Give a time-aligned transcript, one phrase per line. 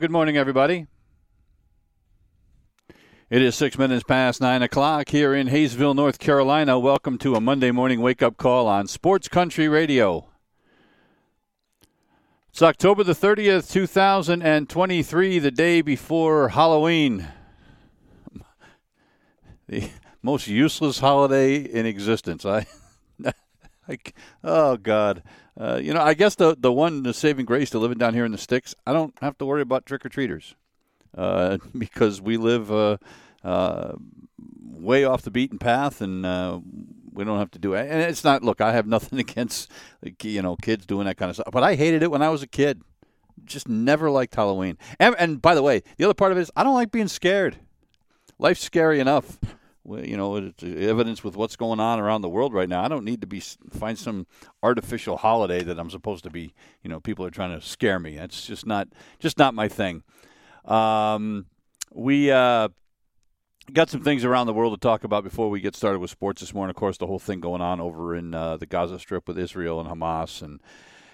[0.00, 0.86] Good morning, everybody.
[3.28, 6.78] It is six minutes past nine o'clock here in Hayesville, North Carolina.
[6.78, 10.26] Welcome to a Monday morning wake up call on Sports Country Radio.
[12.48, 17.28] It's October the 30th, 2023, the day before Halloween.
[19.68, 19.90] The
[20.22, 22.46] most useless holiday in existence.
[22.46, 22.64] I,
[23.86, 23.98] I
[24.42, 25.22] oh, God.
[25.60, 28.24] Uh, you know, I guess the the one the saving grace to living down here
[28.24, 30.54] in the sticks, I don't have to worry about trick or treaters
[31.16, 32.96] uh, because we live uh,
[33.44, 33.92] uh,
[34.38, 36.60] way off the beaten path, and uh,
[37.12, 37.90] we don't have to do it.
[37.90, 38.42] And it's not.
[38.42, 39.70] Look, I have nothing against
[40.22, 42.42] you know kids doing that kind of stuff, but I hated it when I was
[42.42, 42.80] a kid.
[43.44, 44.76] Just never liked Halloween.
[44.98, 47.08] And, and by the way, the other part of it is I don't like being
[47.08, 47.56] scared.
[48.38, 49.38] Life's scary enough
[49.98, 52.82] you know, it's evidence with what's going on around the world right now.
[52.82, 54.26] I don't need to be find some
[54.62, 56.54] artificial holiday that I'm supposed to be.
[56.82, 58.16] You know, people are trying to scare me.
[58.16, 60.02] That's just not just not my thing.
[60.64, 61.46] Um,
[61.92, 62.68] we uh,
[63.72, 66.40] got some things around the world to talk about before we get started with sports
[66.40, 66.70] this morning.
[66.70, 69.80] Of course, the whole thing going on over in uh, the Gaza Strip with Israel
[69.80, 70.60] and Hamas, and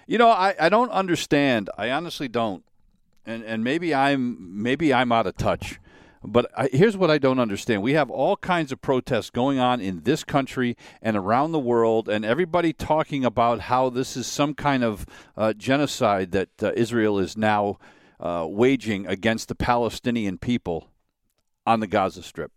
[0.05, 1.69] you know, I, I don't understand.
[1.77, 2.63] I honestly don't,
[3.25, 5.79] and and maybe I'm maybe I'm out of touch
[6.23, 7.81] but I, here's what I don't understand.
[7.81, 12.09] We have all kinds of protests going on in this country and around the world,
[12.09, 17.19] and everybody talking about how this is some kind of uh, genocide that uh, Israel
[17.19, 17.77] is now
[18.19, 20.89] uh, waging against the Palestinian people
[21.65, 22.51] on the Gaza Strip.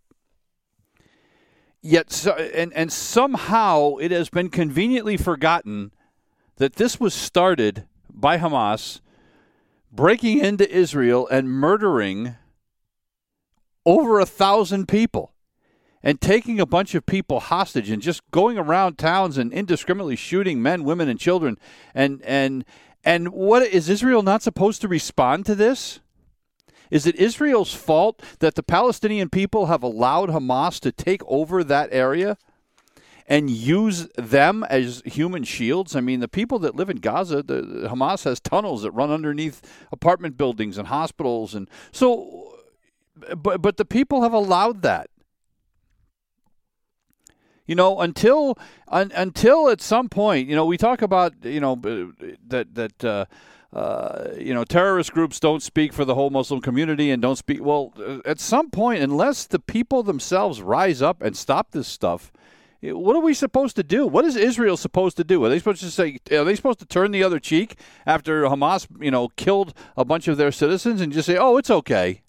[1.81, 5.91] Yet, so, and, and somehow it has been conveniently forgotten
[6.57, 9.01] that this was started by Hamas
[9.91, 12.35] breaking into Israel and murdering
[13.85, 15.33] over a thousand people
[16.03, 20.61] and taking a bunch of people hostage and just going around towns and indiscriminately shooting
[20.61, 21.57] men, women, and children.
[21.93, 22.65] And and
[23.03, 25.99] and what is Israel not supposed to respond to this?
[26.89, 31.89] Is it Israel's fault that the Palestinian people have allowed Hamas to take over that
[31.91, 32.37] area
[33.27, 35.95] and use them as human shields?
[35.95, 39.61] I mean, the people that live in Gaza, the, Hamas has tunnels that run underneath
[39.91, 42.50] apartment buildings and hospitals, and so
[43.37, 45.09] but but the people have allowed that.
[47.65, 51.75] You know, until un, until at some point, you know, we talk about you know
[52.47, 53.03] that that.
[53.03, 53.25] Uh,
[53.73, 57.63] uh, you know, terrorist groups don't speak for the whole Muslim community and don't speak.
[57.63, 57.93] Well,
[58.25, 62.33] at some point, unless the people themselves rise up and stop this stuff,
[62.81, 64.07] what are we supposed to do?
[64.07, 65.45] What is Israel supposed to do?
[65.45, 66.17] Are they supposed to say?
[66.31, 70.27] Are they supposed to turn the other cheek after Hamas, you know, killed a bunch
[70.27, 72.23] of their citizens and just say, "Oh, it's okay"?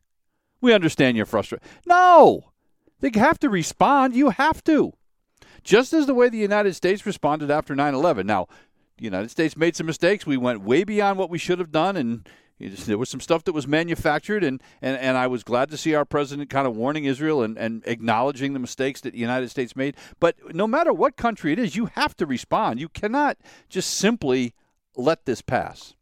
[0.62, 1.68] We understand you're frustrated.
[1.84, 2.52] No,
[3.00, 4.14] they have to respond.
[4.14, 4.94] You have to.
[5.62, 8.26] Just as the way the United States responded after 9 11.
[8.26, 8.46] Now,
[8.96, 10.24] the United States made some mistakes.
[10.24, 12.28] We went way beyond what we should have done, and
[12.58, 15.94] there was some stuff that was manufactured, and, and, and I was glad to see
[15.94, 19.74] our president kind of warning Israel and, and acknowledging the mistakes that the United States
[19.74, 19.96] made.
[20.20, 22.78] But no matter what country it is, you have to respond.
[22.78, 23.36] You cannot
[23.68, 24.54] just simply
[24.96, 25.94] let this pass.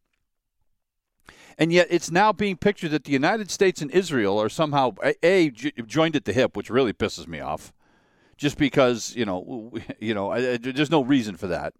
[1.60, 5.50] And yet it's now being pictured that the United States and Israel are somehow, A,
[5.50, 7.74] joined at the hip, which really pisses me off,
[8.38, 11.74] just because, you know, you know, I, I, there's no reason for that.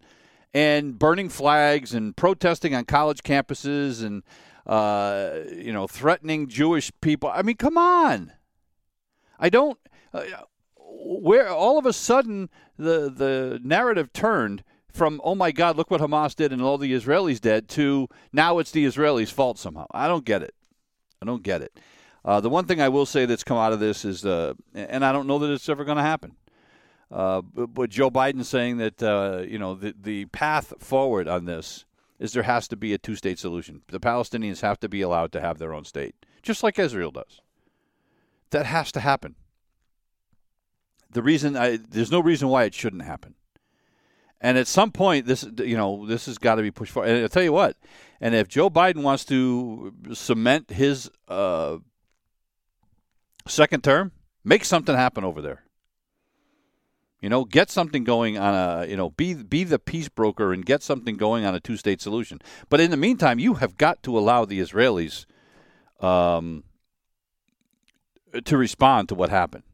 [0.53, 4.23] And burning flags and protesting on college campuses and,
[4.67, 7.31] uh, you know, threatening Jewish people.
[7.33, 8.33] I mean, come on.
[9.39, 9.79] I don't.
[10.13, 10.25] Uh,
[10.77, 14.63] where all of a sudden the the narrative turned
[14.93, 18.59] from oh my God, look what Hamas did and all the Israelis did to now
[18.59, 19.87] it's the Israelis' fault somehow.
[19.93, 20.55] I don't get it.
[21.23, 21.79] I don't get it.
[22.25, 25.05] Uh, the one thing I will say that's come out of this is, uh, and
[25.05, 26.37] I don't know that it's ever going to happen.
[27.11, 31.45] Uh, but, but, Joe Biden saying that uh, you know the the path forward on
[31.45, 31.85] this
[32.21, 33.83] is there has to be a two state solution.
[33.89, 37.41] The Palestinians have to be allowed to have their own state, just like Israel does.
[38.51, 39.35] That has to happen.
[41.11, 43.35] The reason I, there's no reason why it shouldn't happen.
[44.41, 47.11] And at some point, this you know this has got to be pushed forward.
[47.11, 47.77] And I'll tell you what.
[48.21, 51.79] And if Joe Biden wants to cement his uh,
[53.47, 54.13] second term,
[54.45, 55.65] make something happen over there.
[57.21, 60.65] You know, get something going on a, you know, be be the peace broker and
[60.65, 62.41] get something going on a two-state solution.
[62.71, 65.27] But in the meantime, you have got to allow the Israelis
[66.01, 66.65] um,
[68.43, 69.65] to respond to what happened.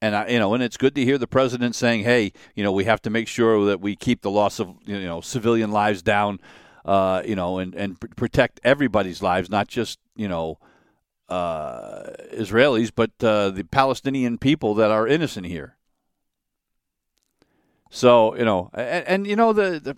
[0.00, 2.70] And I, you know, and it's good to hear the president saying, "Hey, you know,
[2.70, 6.02] we have to make sure that we keep the loss of you know civilian lives
[6.02, 6.40] down,
[6.84, 10.58] uh, you know, and and protect everybody's lives, not just you know
[11.28, 15.76] uh, Israelis, but uh, the Palestinian people that are innocent here."
[17.90, 19.96] So you know, and, and you know the, the,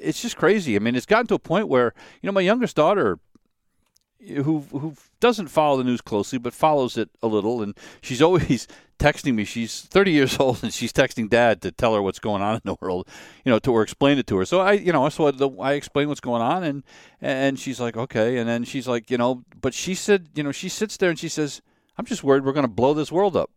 [0.00, 0.74] it's just crazy.
[0.74, 3.20] I mean, it's gotten to a point where you know my youngest daughter,
[4.26, 8.66] who who doesn't follow the news closely but follows it a little, and she's always
[8.98, 9.44] texting me.
[9.44, 12.62] She's 30 years old and she's texting dad to tell her what's going on in
[12.64, 13.08] the world,
[13.44, 14.44] you know, to or explain it to her.
[14.44, 16.82] So I, you know, so I, I explain what's going on, and
[17.20, 20.52] and she's like, okay, and then she's like, you know, but she said, you know,
[20.52, 21.62] she sits there and she says,
[21.98, 23.50] I'm just worried we're going to blow this world up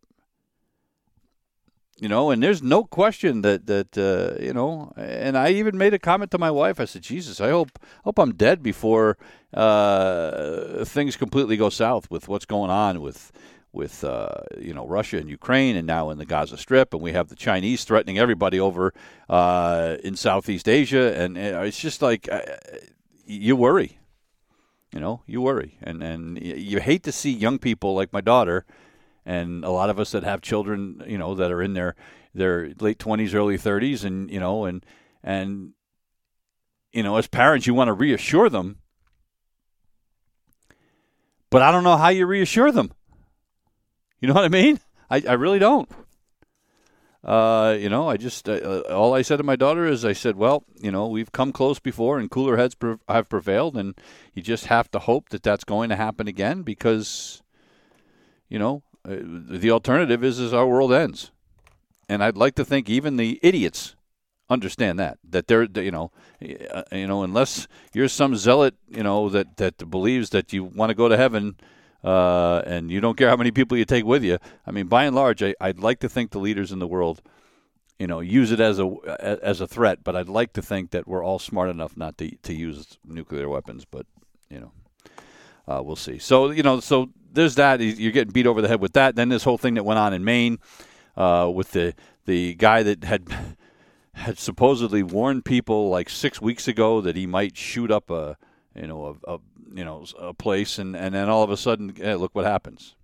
[2.00, 4.94] you know, and there's no question that that uh, you know.
[4.95, 6.80] And I even made a comment to my wife.
[6.80, 9.18] I said, "Jesus, I hope hope I'm dead before
[9.53, 13.31] uh, things completely go south with what's going on with."
[13.71, 14.30] With uh,
[14.60, 17.36] you know Russia and Ukraine, and now in the Gaza Strip, and we have the
[17.36, 18.94] Chinese threatening everybody over
[19.30, 22.42] uh, in Southeast Asia, and, and it's just like uh,
[23.25, 24.00] you worry,
[24.92, 28.66] you know, you worry, and and you hate to see young people like my daughter
[29.30, 31.95] and a lot of us that have children, you know, that are in their
[32.33, 34.83] their late twenties, early thirties, and you know, and
[35.24, 35.74] and
[36.92, 38.80] you know, as parents, you want to reassure them,
[41.51, 42.92] but I don't know how you reassure them.
[44.19, 44.80] You know what I mean?
[45.10, 45.89] I, I really don't.
[47.24, 50.38] Uh, you know, I just uh, all I said to my daughter is I said,
[50.38, 54.00] well, you know, we've come close before, and cooler heads pre- have prevailed, and
[54.33, 57.42] you just have to hope that that's going to happen again because,
[58.48, 61.31] you know, uh, the alternative is is our world ends,
[62.07, 63.95] and I'd like to think even the idiots
[64.50, 66.12] understand that that they're you know
[66.71, 70.89] uh, you know unless you're some zealot you know that that believes that you want
[70.89, 71.56] to go to heaven
[72.04, 74.38] uh, and you don't care how many people you take with you.
[74.66, 77.22] I mean, by and large, I, would like to think the leaders in the world,
[77.98, 80.04] you know, use it as a as a threat.
[80.04, 83.50] But I'd like to think that we're all smart enough not to to use nuclear
[83.50, 83.86] weapons.
[83.86, 84.06] But
[84.50, 84.72] you know,
[85.68, 86.19] uh, we'll see.
[86.19, 87.81] So you know, so there's that.
[87.81, 89.16] You're getting beat over the head with that.
[89.16, 90.60] Then this whole thing that went on in Maine
[91.18, 91.94] uh, with the
[92.25, 93.28] the guy that had
[94.13, 98.38] had supposedly warned people like six weeks ago that he might shoot up a
[98.80, 99.40] you know a, a
[99.74, 102.96] you know a place, and and then all of a sudden, hey, look what happens.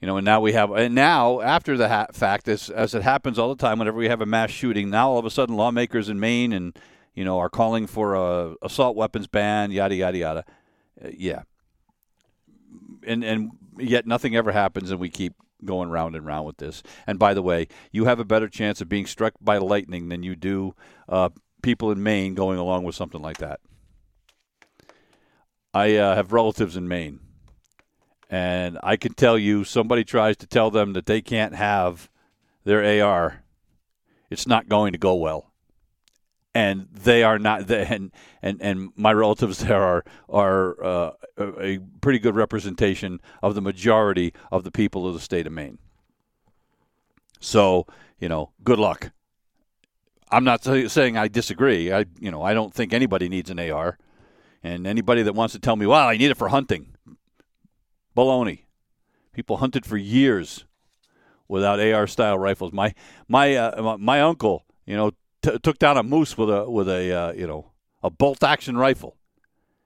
[0.00, 3.02] You know, and now we have, and now after the ha- fact, as as it
[3.02, 5.56] happens all the time, whenever we have a mass shooting, now all of a sudden
[5.56, 6.76] lawmakers in Maine and
[7.14, 10.44] you know are calling for a assault weapons ban, yada yada yada.
[11.04, 11.42] Uh, yeah,
[13.06, 15.34] and and yet nothing ever happens, and we keep
[15.64, 16.82] going round and round with this.
[17.06, 20.24] And by the way, you have a better chance of being struck by lightning than
[20.24, 20.74] you do
[21.08, 21.28] uh,
[21.62, 23.60] people in Maine going along with something like that.
[25.74, 27.20] I uh, have relatives in Maine,
[28.28, 32.10] and I can tell you, somebody tries to tell them that they can't have
[32.64, 33.42] their AR,
[34.30, 35.52] it's not going to go well
[36.54, 38.10] and they are not and
[38.42, 44.32] and and my relatives there are are uh, a pretty good representation of the majority
[44.50, 45.78] of the people of the state of Maine.
[47.40, 47.86] So
[48.18, 49.10] you know, good luck.
[50.30, 51.92] I'm not saying I disagree.
[51.92, 53.98] I you know I don't think anybody needs an AR,
[54.62, 56.94] and anybody that wants to tell me, well, I need it for hunting,
[58.16, 58.64] baloney.
[59.32, 60.64] People hunted for years
[61.48, 62.72] without AR style rifles.
[62.72, 62.94] My
[63.28, 67.12] my uh, my uncle, you know, t- took down a moose with a with a
[67.12, 69.16] uh, you know a bolt action rifle.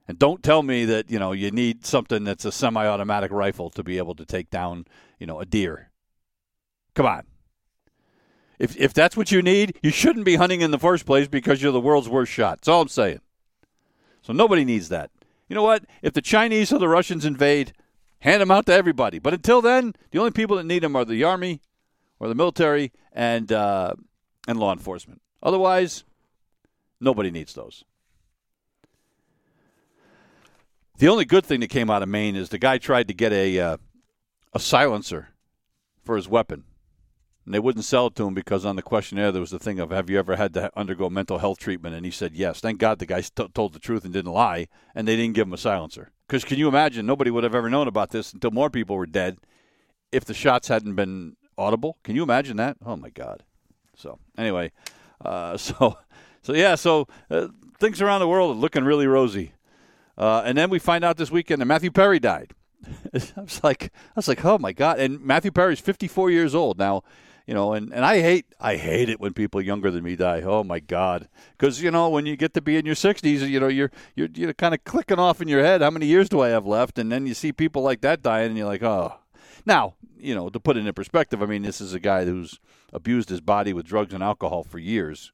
[0.08, 3.82] And don't tell me that you know you need something that's a semi-automatic rifle to
[3.82, 4.86] be able to take down
[5.18, 5.90] you know a deer.
[6.94, 7.24] Come on.
[8.58, 11.62] If if that's what you need, you shouldn't be hunting in the first place because
[11.62, 12.58] you're the world's worst shot.
[12.58, 13.20] That's all I'm saying.
[14.26, 15.12] So nobody needs that.
[15.48, 15.84] You know what?
[16.02, 17.72] If the Chinese or the Russians invade,
[18.18, 19.20] hand them out to everybody.
[19.20, 21.60] But until then, the only people that need them are the army
[22.18, 23.94] or the military and uh,
[24.48, 25.22] and law enforcement.
[25.44, 26.02] Otherwise,
[27.00, 27.84] nobody needs those.
[30.98, 33.32] The only good thing that came out of Maine is the guy tried to get
[33.32, 33.76] a uh,
[34.52, 35.28] a silencer
[36.02, 36.64] for his weapon,
[37.46, 39.78] and they wouldn't sell it to him because on the questionnaire there was the thing
[39.80, 41.94] of Have you ever had to undergo mental health treatment?
[41.94, 42.60] And he said yes.
[42.60, 45.46] Thank God the guy st- told the truth and didn't lie, and they didn't give
[45.46, 46.10] him a silencer.
[46.26, 47.06] Because can you imagine?
[47.06, 49.38] Nobody would have ever known about this until more people were dead
[50.12, 51.96] if the shots hadn't been audible.
[52.02, 52.76] Can you imagine that?
[52.84, 53.44] Oh my God.
[53.96, 54.72] So anyway.
[55.24, 55.98] Uh, so,
[56.42, 57.48] so yeah, so uh,
[57.78, 59.52] things around the world are looking really rosy.
[60.18, 62.52] Uh, and then we find out this weekend that Matthew Perry died.
[63.14, 64.98] I was like, I was like, oh my god!
[64.98, 67.02] And Matthew Perry's 54 years old now,
[67.46, 70.42] you know, and, and I hate I hate it when people younger than me die.
[70.42, 71.28] Oh my god!
[71.56, 74.28] Because you know when you get to be in your 60s, you know you're you're
[74.34, 75.80] you're kind of clicking off in your head.
[75.80, 76.98] How many years do I have left?
[76.98, 79.14] And then you see people like that dying, and you're like, oh.
[79.64, 82.60] Now, you know, to put it in perspective, I mean, this is a guy who's
[82.92, 85.32] abused his body with drugs and alcohol for years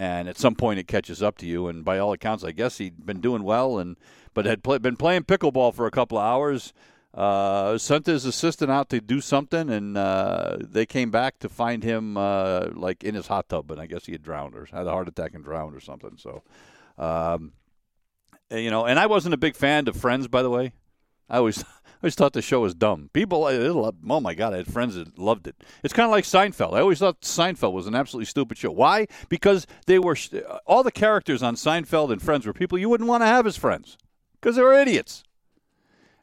[0.00, 1.68] and at some point it catches up to you.
[1.68, 3.96] And by all accounts, I guess he'd been doing well, and
[4.32, 6.72] but had been playing pickleball for a couple of hours.
[7.12, 11.82] Uh, sent his assistant out to do something, and uh, they came back to find
[11.82, 14.86] him uh, like in his hot tub, and I guess he had drowned or had
[14.86, 16.16] a heart attack and drowned or something.
[16.18, 16.44] So,
[16.98, 17.52] um,
[18.50, 20.72] you know, and I wasn't a big fan of Friends, by the way.
[21.28, 21.64] I always
[22.02, 23.10] I always thought the show was dumb.
[23.12, 25.56] People, oh my god, I had friends that loved it.
[25.82, 26.72] It's kind of like Seinfeld.
[26.72, 28.70] I always thought Seinfeld was an absolutely stupid show.
[28.70, 29.06] Why?
[29.28, 30.16] Because they were
[30.64, 33.58] all the characters on Seinfeld and Friends were people you wouldn't want to have as
[33.58, 33.98] friends
[34.40, 35.24] because they were idiots,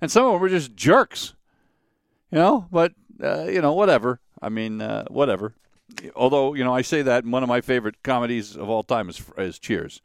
[0.01, 1.33] and some of them were just jerks.
[2.31, 4.19] You know, but uh, you know, whatever.
[4.41, 5.55] I mean, uh, whatever.
[6.15, 9.21] Although you know, I say that one of my favorite comedies of all time is,
[9.37, 10.01] is Cheers,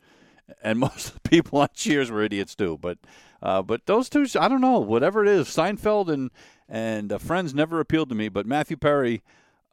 [0.63, 2.79] and most of the people on Cheers were idiots too.
[2.81, 2.99] But
[3.43, 6.31] uh, but those two, I don't know, whatever it is, Seinfeld and
[6.69, 8.29] and uh, Friends never appealed to me.
[8.29, 9.23] But Matthew Perry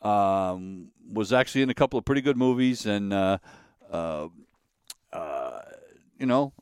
[0.01, 3.37] um, was actually in a couple of pretty good movies, and uh,
[3.91, 4.27] uh,
[6.19, 6.53] you know,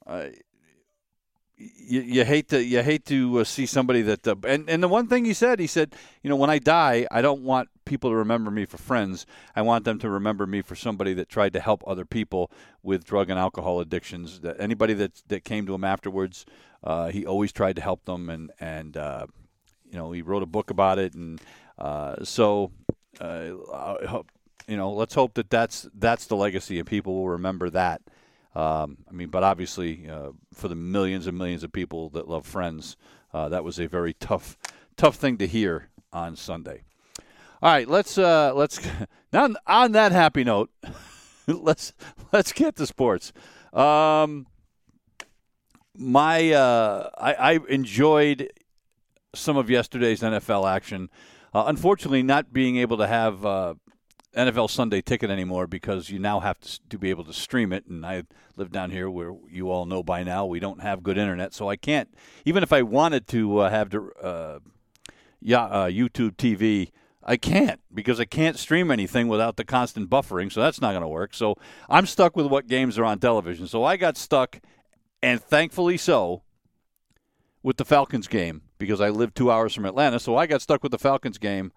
[1.58, 4.88] you, you hate to you hate to uh, see somebody that uh, and and the
[4.88, 8.10] one thing he said he said you know when I die I don't want people
[8.10, 9.26] to remember me for friends.
[9.56, 12.52] I want them to remember me for somebody that tried to help other people
[12.84, 14.42] with drug and alcohol addictions.
[14.42, 16.46] That anybody that that came to him afterwards
[16.84, 19.26] uh, he always tried to help them and and uh,
[19.90, 21.42] you know he wrote a book about it and
[21.78, 22.72] uh, so
[23.20, 23.52] uh,
[24.68, 28.02] you know let's hope that that's that's the legacy and people will remember that
[28.58, 32.44] um, I mean, but obviously, uh, for the millions and millions of people that love
[32.44, 32.98] Friends,
[33.32, 34.58] uh, that was a very tough,
[34.96, 36.82] tough thing to hear on Sunday.
[37.62, 38.80] All right, let's uh, let's
[39.32, 40.72] now on that happy note,
[41.48, 41.94] let's
[42.34, 43.32] let's get to sports.
[43.74, 44.48] Um,
[45.96, 48.52] my uh, I, I enjoyed
[49.36, 51.12] some of yesterday's NFL action.
[51.54, 53.76] Uh, unfortunately, not being able to have uh,
[54.38, 57.86] NFL Sunday Ticket anymore because you now have to, to be able to stream it.
[57.88, 58.24] And I
[58.56, 61.70] live down here where you all know by now we don't have good internet, so
[61.70, 62.14] I can't.
[62.46, 64.60] Even if I wanted to uh, have uh,
[65.42, 66.92] yeah, uh, YouTube TV,
[67.24, 70.52] I can't because I can't stream anything without the constant buffering.
[70.52, 71.34] So that's not going to work.
[71.34, 71.56] So
[71.90, 73.68] I'm stuck with what games are on television.
[73.68, 74.60] So I got stuck,
[75.22, 76.44] and thankfully so,
[77.64, 80.20] with the Falcons game because I live two hours from Atlanta.
[80.20, 81.72] So I got stuck with the Falcons game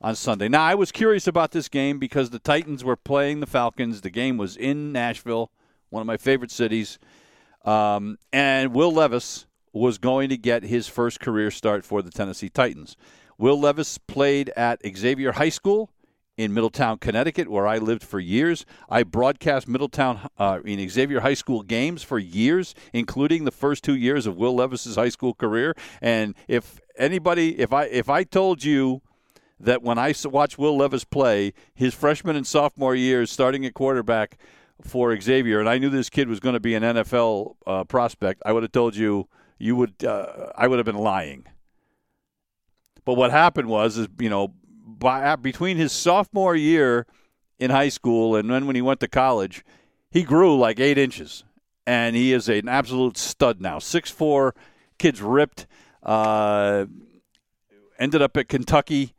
[0.00, 0.48] on Sunday.
[0.48, 4.00] Now, I was curious about this game because the Titans were playing the Falcons.
[4.00, 5.50] The game was in Nashville,
[5.90, 6.98] one of my favorite cities.
[7.64, 12.48] Um, and Will Levis was going to get his first career start for the Tennessee
[12.48, 12.96] Titans.
[13.38, 15.90] Will Levis played at Xavier High School
[16.36, 18.64] in Middletown, Connecticut, where I lived for years.
[18.88, 23.94] I broadcast Middletown uh, in Xavier High School games for years, including the first two
[23.94, 25.74] years of Will Levis's high school career.
[26.00, 29.02] And if anybody, if I if I told you
[29.60, 34.38] that when I watched Will Levis play his freshman and sophomore years, starting at quarterback
[34.82, 38.42] for Xavier, and I knew this kid was going to be an NFL uh, prospect,
[38.46, 41.44] I would have told you you would uh, I would have been lying.
[43.04, 47.06] But what happened was, is you know, by, uh, between his sophomore year
[47.58, 49.64] in high school and then when he went to college,
[50.10, 51.44] he grew like eight inches,
[51.86, 53.78] and he is an absolute stud now.
[53.78, 54.54] Six four,
[54.98, 55.66] kid's ripped.
[56.02, 56.86] Uh,
[57.98, 59.12] ended up at Kentucky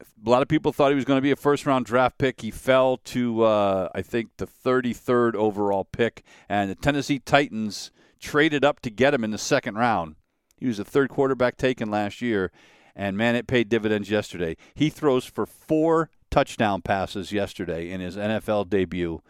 [0.00, 2.40] a lot of people thought he was going to be a first round draft pick.
[2.40, 6.22] He fell to, uh, I think, the 33rd overall pick.
[6.48, 10.16] And the Tennessee Titans traded up to get him in the second round.
[10.56, 12.50] He was the third quarterback taken last year.
[12.94, 14.56] And man, it paid dividends yesterday.
[14.74, 19.22] He throws for four touchdown passes yesterday in his NFL debut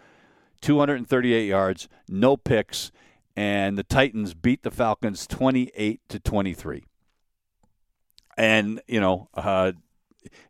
[0.63, 2.91] 238 yards, no picks.
[3.37, 6.85] And the Titans beat the Falcons 28 to 23.
[8.39, 9.73] And, you know, uh,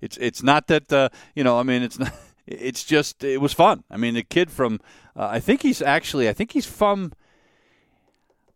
[0.00, 1.59] it's it's not that uh, you know.
[1.59, 2.12] I mean, it's not.
[2.49, 3.83] It's just it was fun.
[3.90, 4.78] I mean, the kid from
[5.16, 7.12] uh, I think he's actually I think he's from.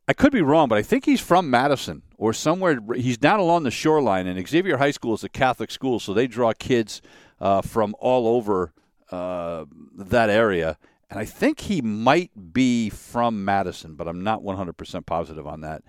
[0.07, 2.79] I could be wrong, but I think he's from Madison or somewhere.
[2.95, 6.29] He's down along the shoreline, and Xavier High School is a Catholic school, so they
[6.29, 7.03] draw kids
[7.41, 8.73] uh, from all over
[9.11, 9.65] uh,
[9.97, 10.79] that area.
[11.11, 15.83] And I think he might be from Madison, but I'm not 100% positive on that.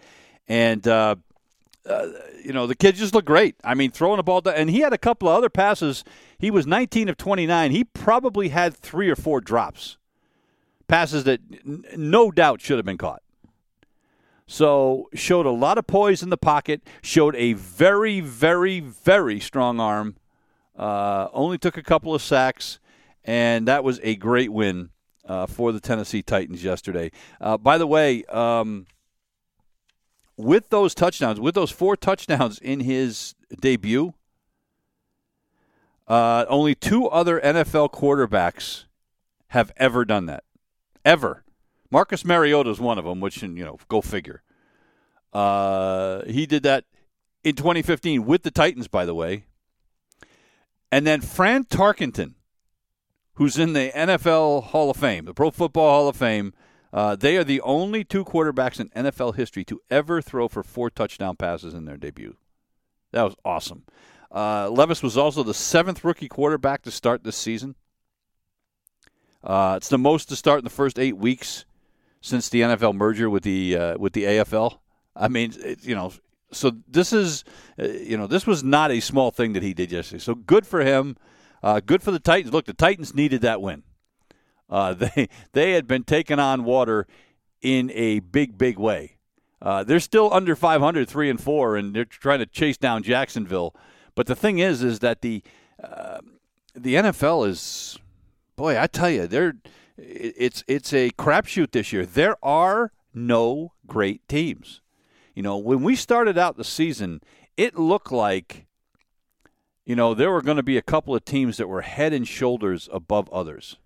[0.48, 1.18] And uh,
[1.88, 2.08] uh,
[2.44, 3.56] you know, the kid just looked great.
[3.64, 6.04] I mean, throwing the ball, down, and he had a couple of other passes.
[6.38, 7.72] He was 19 of 29.
[7.72, 9.98] He probably had three or four drops,
[10.88, 13.24] passes that n- no doubt should have been caught.
[14.46, 16.82] So showed a lot of poise in the pocket.
[17.02, 20.18] Showed a very, very, very strong arm.
[20.76, 22.80] Uh, only took a couple of sacks,
[23.24, 24.90] and that was a great win
[25.26, 27.12] uh, for the Tennessee Titans yesterday.
[27.40, 28.88] Uh, by the way, um,
[30.38, 34.14] with those touchdowns, with those four touchdowns in his debut,
[36.08, 38.86] uh, only two other NFL quarterbacks
[39.48, 40.44] have ever done that.
[41.06, 41.44] Ever.
[41.90, 44.42] Marcus Mariota is one of them, which, you know, go figure.
[45.34, 46.86] Uh, he did that
[47.44, 49.46] in 2015 with the Titans, by the way.
[50.92, 52.34] And then Fran Tarkenton,
[53.36, 56.54] who's in the NFL Hall of Fame, the Pro Football Hall of Fame.
[56.94, 60.90] Uh, they are the only two quarterbacks in NFL history to ever throw for four
[60.90, 62.36] touchdown passes in their debut.
[63.12, 63.84] That was awesome.
[64.34, 67.76] Uh, Levis was also the seventh rookie quarterback to start this season.
[69.44, 71.66] Uh, it's the most to start in the first eight weeks
[72.22, 74.80] since the NFL merger with the uh, with the AFL.
[75.16, 76.14] I mean, it, you know,
[76.52, 77.44] so this is,
[77.80, 80.20] uh, you know, this was not a small thing that he did yesterday.
[80.20, 81.18] So good for him.
[81.64, 82.54] Uh, good for the Titans.
[82.54, 83.84] Look, the Titans needed that win.
[84.72, 87.06] Uh, they they had been taking on water
[87.62, 89.18] in a big, big way.
[89.62, 93.76] Uh, they're still under 500, three and four, and they're trying to chase down Jacksonville.
[94.16, 95.44] But the thing is, is that the
[95.84, 96.20] uh,
[96.74, 98.00] the NFL is,
[98.56, 99.54] boy, I tell you, they're
[99.98, 102.06] it's it's a crapshoot this year.
[102.06, 104.82] There are no great teams.
[105.36, 107.22] You know, when we started out the season,
[107.56, 108.66] it looked like,
[109.86, 112.28] you know, there were going to be a couple of teams that were head and
[112.28, 113.78] shoulders above others.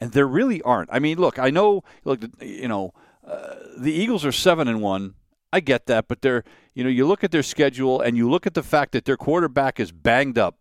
[0.00, 0.90] And there really aren't.
[0.92, 2.94] I mean, look, I know, look, you know,
[3.26, 5.14] uh, the Eagles are seven and one.
[5.52, 8.46] I get that, but they're, you know, you look at their schedule and you look
[8.46, 10.56] at the fact that their quarterback is banged up,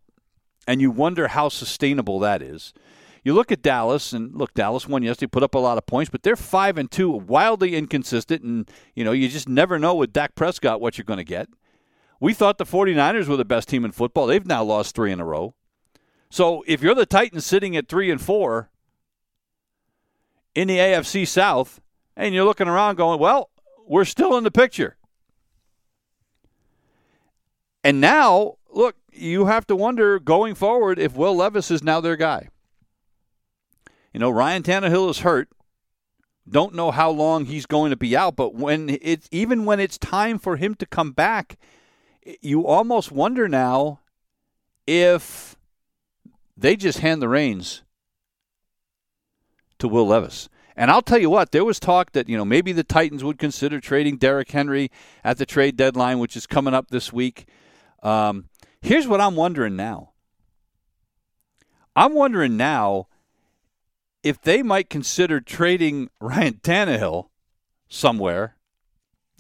[0.68, 2.74] and you wonder how sustainable that is.
[3.24, 6.10] You look at Dallas, and look, Dallas won yesterday, put up a lot of points,
[6.10, 10.14] but they're five and two, wildly inconsistent, and you know you just never know with
[10.14, 11.50] Dak Prescott what you're going to get.
[12.20, 14.28] We thought the 49ers were the best team in football.
[14.28, 15.54] They've now lost three in a row.
[16.30, 18.70] So if you're the Titans sitting at three and four
[20.56, 21.80] in the AFC South,
[22.16, 23.50] and you're looking around going, well,
[23.88, 24.98] we're still in the picture.
[27.84, 32.16] And now, look, you have to wonder going forward if Will Levis is now their
[32.16, 32.50] guy.
[34.14, 35.50] You know, Ryan Tannehill is hurt.
[36.48, 40.00] Don't know how long he's going to be out, but when it's even when it's
[40.00, 41.58] time for him to come back,
[42.42, 44.00] you almost wonder now
[44.88, 45.56] if
[46.58, 47.84] they just hand the reins
[49.80, 50.50] to Will Levis.
[50.76, 53.38] And I'll tell you what, there was talk that, you know, maybe the Titans would
[53.38, 54.90] consider trading Derrick Henry
[55.26, 57.48] at the trade deadline, which is coming up this week.
[58.02, 58.46] Um,
[58.82, 60.12] here's what I'm wondering now.
[61.98, 63.08] I'm wondering now
[64.24, 67.28] if they might consider trading Ryan Tannehill
[67.90, 68.56] somewhere,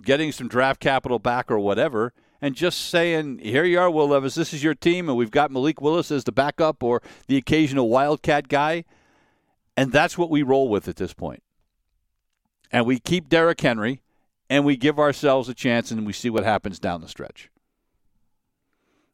[0.02, 4.36] getting some draft capital back or whatever, and just saying, here you are, Will Levis,
[4.36, 7.89] this is your team, and we've got Malik Willis as the backup or the occasional
[7.89, 8.86] Wildcat guy.
[9.80, 11.42] And that's what we roll with at this point.
[12.70, 14.02] And we keep Derrick Henry,
[14.50, 17.50] and we give ourselves a chance, and we see what happens down the stretch.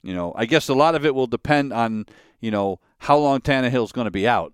[0.01, 2.07] You know, I guess a lot of it will depend on,
[2.39, 4.53] you know, how long Tannehill's going to be out.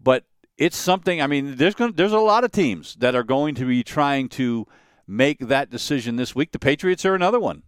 [0.00, 1.20] But it's something.
[1.20, 4.28] I mean, there's going there's a lot of teams that are going to be trying
[4.28, 4.64] to
[5.08, 6.52] make that decision this week.
[6.52, 7.64] The Patriots are another one.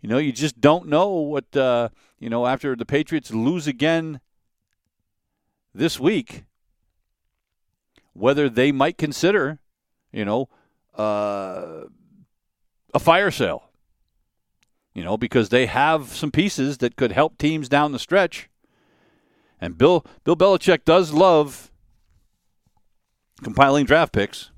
[0.00, 1.88] You know, you just don't know what uh,
[2.20, 4.20] you know after the Patriots lose again
[5.76, 6.44] this week,
[8.12, 9.58] whether they might consider,
[10.12, 10.48] you know,
[10.96, 11.84] uh,
[12.94, 13.64] a fire sale.
[14.94, 18.48] You know, because they have some pieces that could help teams down the stretch.
[19.60, 21.70] And Bill Bill Belichick does love
[23.42, 24.50] compiling draft picks.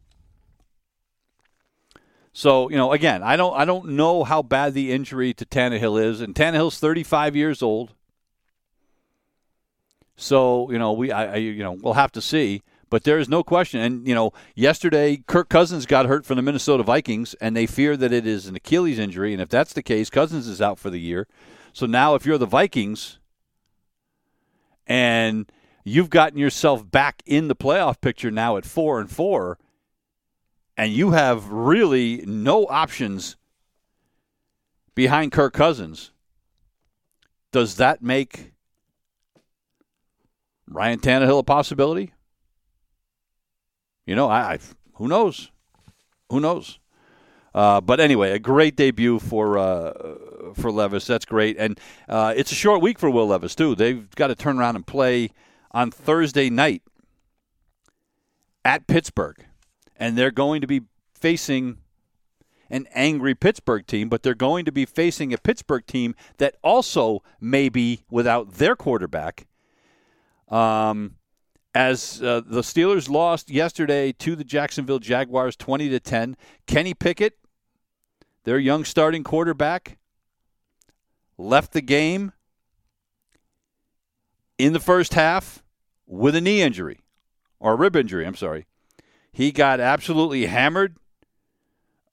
[2.33, 6.01] So, you know, again, I don't I don't know how bad the injury to Tannehill
[6.01, 7.95] is, and Tannehill's 35 years old.
[10.21, 13.29] So, you know, we I, I you know, we'll have to see, but there is
[13.29, 17.57] no question and you know, yesterday Kirk Cousins got hurt from the Minnesota Vikings and
[17.57, 20.61] they fear that it is an Achilles injury, and if that's the case, Cousins is
[20.61, 21.29] out for the year.
[21.73, 23.21] So now if you're the Vikings,
[24.89, 25.53] and
[25.85, 29.57] you've gotten yourself back in the playoff picture now at four and four,
[30.77, 33.37] and you have really no options
[34.97, 36.11] behind Kirk Cousins.
[37.53, 38.53] Does that make
[40.69, 42.13] Ryan Tannehill a possibility?
[44.07, 44.59] You know, I, I
[44.95, 45.51] who knows,
[46.31, 46.79] who knows.
[47.55, 49.93] Uh, but anyway, a great debut for uh,
[50.55, 51.07] for Levis.
[51.07, 53.75] That's great, and uh, it's a short week for Will Levis too.
[53.75, 55.31] They've got to turn around and play
[55.73, 56.83] on Thursday night
[58.65, 59.45] at Pittsburgh,
[59.97, 60.83] and they're going to be
[61.15, 61.79] facing
[62.71, 67.23] an angry Pittsburgh team, but they're going to be facing a Pittsburgh team that also
[67.41, 69.48] may be without their quarterback.
[70.49, 71.17] Um,
[71.75, 77.39] as uh, the Steelers lost yesterday to the Jacksonville Jaguars 20 to 10, Kenny Pickett,
[78.45, 79.99] their young starting quarterback,
[81.37, 82.33] left the game
[84.57, 85.63] in the first half
[86.07, 87.01] with a knee injury
[87.61, 88.67] or rib injury, I'm sorry.
[89.31, 90.97] He got absolutely hammered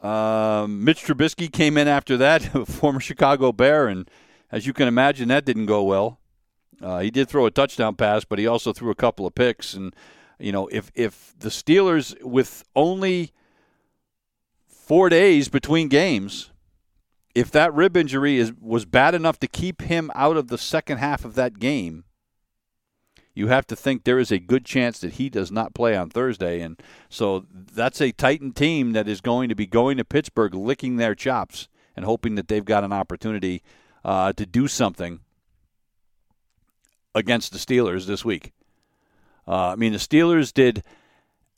[0.06, 4.10] um, Mitch Trubisky came in after that, a former Chicago Bear, and
[4.52, 6.20] as you can imagine, that didn't go well.
[6.82, 9.74] Uh, he did throw a touchdown pass, but he also threw a couple of picks.
[9.74, 9.96] And
[10.40, 13.32] you know, if if the Steelers with only
[14.68, 16.52] four days between games,
[17.34, 20.98] if that rib injury is was bad enough to keep him out of the second
[20.98, 22.04] half of that game,
[23.34, 26.10] you have to think there is a good chance that he does not play on
[26.10, 26.62] Thursday.
[26.62, 30.96] And so that's a Titan team that is going to be going to Pittsburgh, licking
[30.96, 33.62] their chops and hoping that they've got an opportunity
[34.04, 35.20] uh, to do something
[37.16, 38.54] against the Steelers this week.
[39.48, 40.84] Uh, I mean, the Steelers did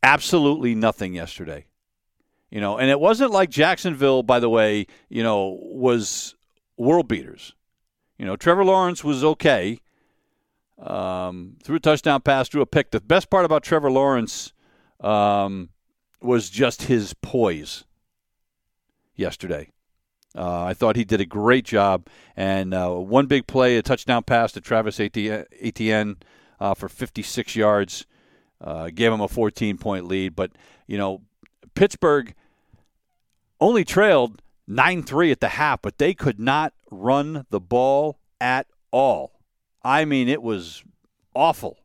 [0.02, 1.66] absolutely nothing yesterday.
[2.50, 6.36] You know, and it wasn't like Jacksonville, by the way, you know, was
[6.78, 7.54] world beaters.
[8.18, 9.82] You know, Trevor Lawrence was okay
[10.80, 12.92] um, threw a touchdown pass, threw a pick.
[12.92, 14.54] The best part about Trevor Lawrence
[15.02, 15.70] um,
[16.22, 17.86] was just his poise
[19.16, 19.70] yesterday.
[20.38, 22.08] Uh, I thought he did a great job.
[22.36, 26.18] And uh, one big play, a touchdown pass to Travis Etienne
[26.60, 28.06] uh, for 56 yards,
[28.62, 30.36] uh, gave him a 14 point lead.
[30.36, 30.52] But,
[30.86, 31.22] you know,
[31.74, 32.34] Pittsburgh
[33.60, 38.68] only trailed 9 3 at the half, but they could not run the ball at
[38.92, 39.40] all.
[39.84, 40.84] I mean, it was
[41.34, 41.80] awful.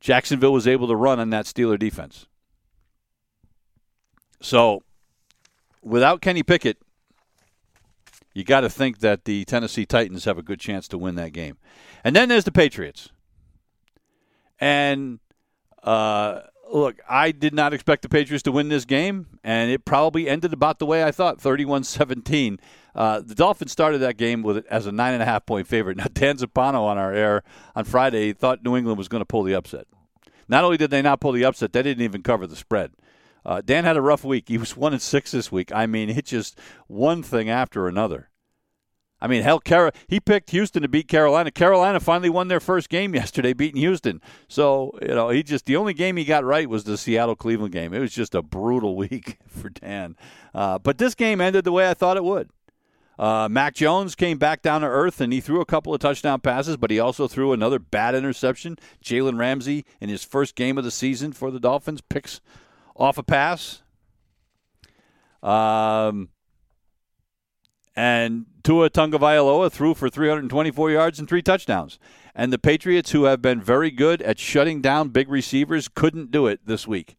[0.00, 2.26] Jacksonville was able to run on that Steeler defense.
[4.40, 4.82] So,
[5.82, 6.78] without Kenny Pickett,
[8.34, 11.32] you got to think that the Tennessee Titans have a good chance to win that
[11.32, 11.58] game.
[12.04, 13.10] And then there's the Patriots.
[14.58, 15.18] And
[15.82, 16.40] uh,
[16.72, 20.52] look, I did not expect the Patriots to win this game, and it probably ended
[20.52, 22.60] about the way I thought 31 17.
[22.94, 25.96] Uh, the Dolphins started that game with as a nine and a half point favorite.
[25.96, 27.42] Now Dan Zappano on our air
[27.74, 29.86] on Friday thought New England was going to pull the upset.
[30.48, 32.92] Not only did they not pull the upset, they didn't even cover the spread.
[33.44, 34.48] Uh, Dan had a rough week.
[34.48, 35.72] He was one and six this week.
[35.74, 38.30] I mean, it's just one thing after another.
[39.22, 41.50] I mean, hell, Car- he picked Houston to beat Carolina.
[41.50, 44.20] Carolina finally won their first game yesterday, beating Houston.
[44.48, 47.72] So you know, he just the only game he got right was the Seattle Cleveland
[47.72, 47.92] game.
[47.92, 50.16] It was just a brutal week for Dan.
[50.54, 52.50] Uh, but this game ended the way I thought it would.
[53.18, 56.40] Uh, Mac Jones came back down to earth and he threw a couple of touchdown
[56.40, 58.78] passes, but he also threw another bad interception.
[59.04, 62.40] Jalen Ramsey, in his first game of the season for the Dolphins, picks
[63.00, 63.82] off a pass.
[65.42, 66.28] Um,
[67.96, 71.98] and Tua Tagovailoa threw for 324 yards and three touchdowns.
[72.34, 76.46] And the Patriots, who have been very good at shutting down big receivers, couldn't do
[76.46, 77.16] it this week.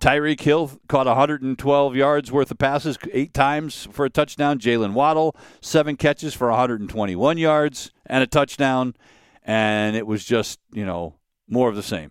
[0.00, 4.58] Tyreek Hill caught 112 yards worth of passes eight times for a touchdown.
[4.58, 8.96] Jaylen Waddle, seven catches for 121 yards and a touchdown.
[9.44, 12.10] And it was just, you know, more of the same.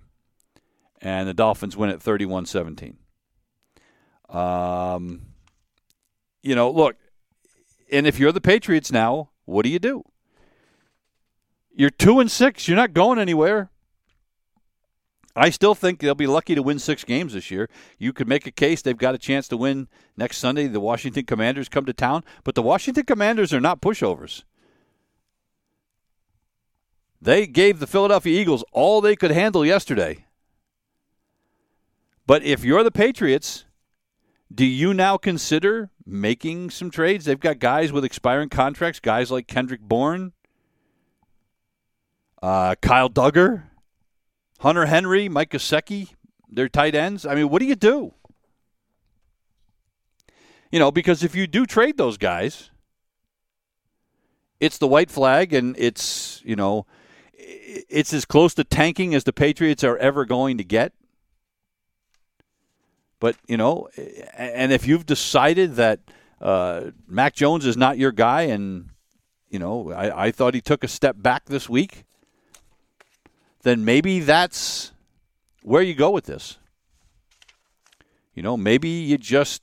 [1.02, 2.98] And the Dolphins win at 31 17.
[4.30, 5.22] Um,
[6.42, 6.96] you know, look,
[7.92, 10.04] and if you're the Patriots now, what do you do?
[11.74, 12.68] You're two and six.
[12.68, 13.70] You're not going anywhere.
[15.36, 17.70] I still think they'll be lucky to win six games this year.
[17.98, 19.88] You could make a case they've got a chance to win
[20.18, 20.68] next Sunday.
[20.68, 24.44] The Washington Commanders come to town, but the Washington Commanders are not pushovers.
[27.22, 30.26] They gave the Philadelphia Eagles all they could handle yesterday.
[32.26, 33.66] But if you're the Patriots,
[34.54, 37.26] do you now consider making some trades?
[37.26, 40.34] They've got guys with expiring contracts, guys like Kendrick Bourne,
[42.42, 43.64] uh, Kyle Dugger.
[44.62, 46.10] Hunter Henry, Mike Gesicki,
[46.48, 47.26] their tight ends.
[47.26, 48.14] I mean, what do you do?
[50.72, 52.70] You know, because if you do trade those guys,
[54.60, 56.86] it's the white flag, and it's you know,
[57.34, 60.94] it's as close to tanking as the Patriots are ever going to get.
[63.22, 63.88] But you know,
[64.36, 66.02] and if you've decided that
[66.42, 68.90] uh, Mac Jones is not your guy, and
[69.50, 72.04] you know, I, I thought he took a step back this week
[73.64, 74.92] then maybe that's
[75.62, 76.58] where you go with this.
[78.34, 79.62] You know, maybe you just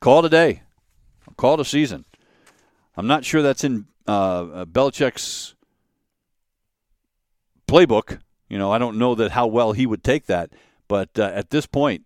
[0.00, 0.62] call it a day,
[1.36, 2.04] call it a season.
[2.96, 5.54] I'm not sure that's in uh, Belichick's
[7.68, 8.18] playbook.
[8.48, 10.50] You know, I don't know that how well he would take that,
[10.88, 12.04] but uh, at this point,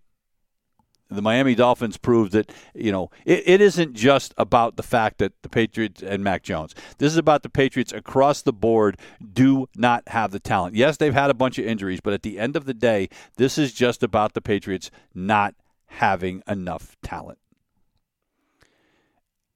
[1.10, 5.32] the Miami Dolphins proved that you know it, it isn't just about the fact that
[5.42, 6.74] the Patriots and Mac Jones.
[6.98, 8.96] This is about the Patriots across the board
[9.32, 10.76] do not have the talent.
[10.76, 13.58] Yes, they've had a bunch of injuries, but at the end of the day, this
[13.58, 15.54] is just about the Patriots not
[15.86, 17.38] having enough talent.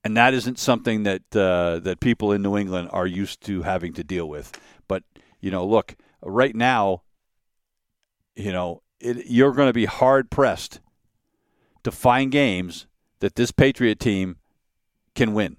[0.03, 3.93] And that isn't something that uh, that people in New England are used to having
[3.93, 4.51] to deal with.
[4.87, 5.03] But
[5.39, 7.03] you know, look, right now,
[8.35, 10.79] you know, it, you're going to be hard pressed
[11.83, 12.87] to find games
[13.19, 14.37] that this Patriot team
[15.13, 15.57] can win.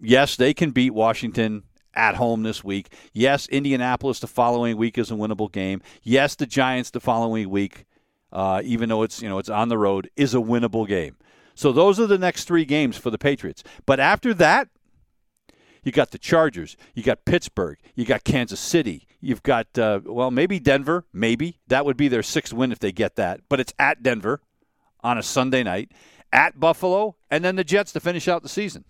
[0.00, 1.64] Yes, they can beat Washington
[1.94, 2.92] at home this week.
[3.12, 5.82] Yes, Indianapolis the following week is a winnable game.
[6.02, 7.84] Yes, the Giants the following week,
[8.32, 11.16] uh, even though it's you know it's on the road, is a winnable game.
[11.54, 13.64] So those are the next three games for the Patriots.
[13.84, 14.68] But after that,
[15.82, 20.30] you got the Chargers, you got Pittsburgh, you got Kansas City, you've got uh, well
[20.30, 23.40] maybe Denver, maybe that would be their sixth win if they get that.
[23.48, 24.40] But it's at Denver
[25.00, 25.92] on a Sunday night
[26.32, 28.84] at Buffalo, and then the Jets to finish out the season.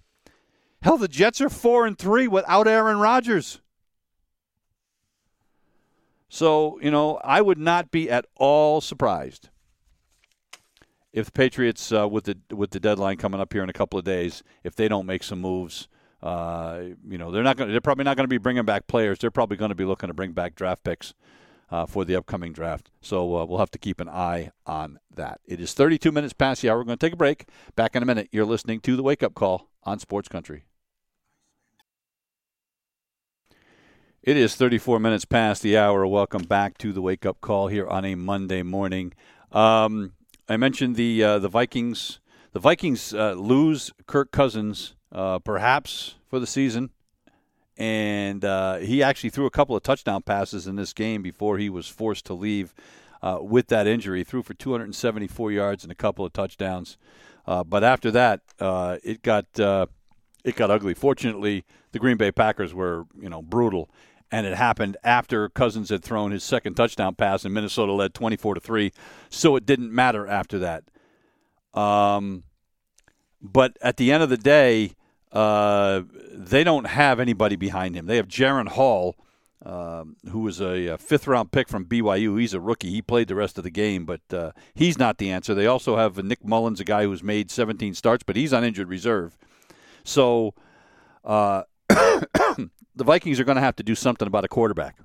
[0.83, 3.61] Hell, the Jets are four and three without Aaron Rodgers.
[6.29, 9.49] So you know, I would not be at all surprised
[11.13, 13.99] if the Patriots, uh, with the with the deadline coming up here in a couple
[13.99, 15.89] of days, if they don't make some moves.
[16.23, 17.71] Uh, you know, they're not going.
[17.71, 19.19] They're probably not going to be bringing back players.
[19.19, 21.15] They're probably going to be looking to bring back draft picks
[21.71, 22.91] uh, for the upcoming draft.
[23.01, 25.41] So uh, we'll have to keep an eye on that.
[25.45, 26.79] It is 32 minutes past the hour.
[26.79, 27.49] We're going to take a break.
[27.77, 28.29] Back in a minute.
[28.33, 30.65] You're listening to the Wake Up Call on Sports Country.
[34.23, 36.07] It is 34 minutes past the hour.
[36.07, 39.15] Welcome back to the Wake Up Call here on a Monday morning.
[39.53, 40.13] Um,
[40.49, 42.21] I mentioned the uh, the Vikings.
[42.53, 46.91] The Vikings uh, lose Kirk Cousins, uh, perhaps for the season
[47.79, 51.71] and uh, he actually threw a couple of touchdown passes in this game before he
[51.71, 52.75] was forced to leave
[53.23, 54.19] uh, with that injury.
[54.19, 56.99] He threw for 274 yards and a couple of touchdowns,
[57.47, 59.87] uh, but after that, uh, it got uh,
[60.45, 60.93] it got ugly.
[60.93, 63.89] Fortunately, the Green Bay Packers were you know brutal,
[64.33, 68.55] and it happened after Cousins had thrown his second touchdown pass, and Minnesota led 24
[68.55, 68.93] to three.
[69.31, 70.83] So it didn't matter after that.
[71.75, 72.43] Um,
[73.41, 74.95] but at the end of the day
[75.33, 78.07] uh, they don't have anybody behind him.
[78.07, 79.17] They have Jaren Hall,
[79.65, 82.41] um, who was a, a, fifth round pick from BYU.
[82.41, 82.91] He's a rookie.
[82.91, 85.55] He played the rest of the game, but uh, he's not the answer.
[85.55, 88.89] They also have Nick Mullens, a guy who's made 17 starts, but he's on injured
[88.89, 89.37] reserve.
[90.05, 90.55] So
[91.25, 94.97] uh, the Vikings are going to have to do something about a quarterback.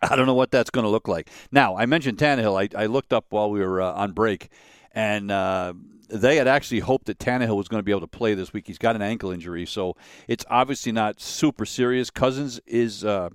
[0.00, 1.28] I don't know what that's going to look like.
[1.50, 2.74] Now, I mentioned Tannehill.
[2.74, 4.48] I, I looked up while we were uh, on break,
[4.94, 5.74] and uh,
[6.08, 8.66] they had actually hoped that Tannehill was going to be able to play this week.
[8.66, 12.10] He's got an ankle injury, so it's obviously not super serious.
[12.10, 13.28] Cousins is, uh,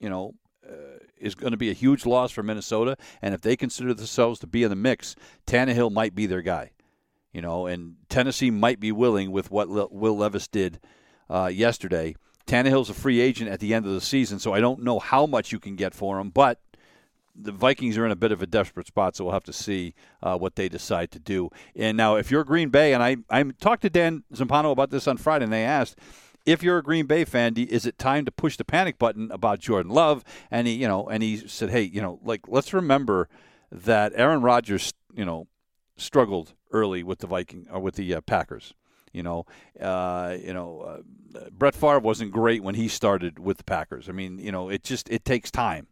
[0.00, 0.34] you know,
[0.66, 4.38] uh, is going to be a huge loss for Minnesota, and if they consider themselves
[4.40, 5.16] to be in the mix,
[5.46, 6.70] Tannehill might be their guy.
[7.32, 10.80] You know, and Tennessee might be willing with what Will Levis did
[11.28, 12.14] uh, yesterday.
[12.46, 15.26] Tannehill's a free agent at the end of the season, so I don't know how
[15.26, 16.60] much you can get for him, but
[17.38, 19.94] the Vikings are in a bit of a desperate spot, so we'll have to see
[20.22, 21.50] uh, what they decide to do.
[21.74, 25.06] And now, if you're Green Bay, and I I talked to Dan Zampano about this
[25.06, 25.98] on Friday, and they asked
[26.46, 29.58] if you're a Green Bay fan, is it time to push the panic button about
[29.58, 30.24] Jordan Love?
[30.50, 33.28] And he, you know, and he said, hey, you know, like let's remember
[33.70, 35.48] that Aaron Rodgers, you know,
[35.96, 38.74] struggled early with the Viking or with the uh, Packers.
[39.12, 39.46] You know,
[39.80, 41.02] uh, you know,
[41.36, 44.08] uh, Brett Favre wasn't great when he started with the Packers.
[44.08, 45.88] I mean, you know, it just it takes time.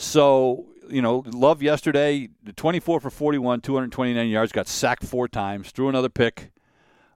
[0.00, 5.88] So, you know, Love yesterday, 24 for 41, 229 yards, got sacked four times, threw
[5.88, 6.52] another pick.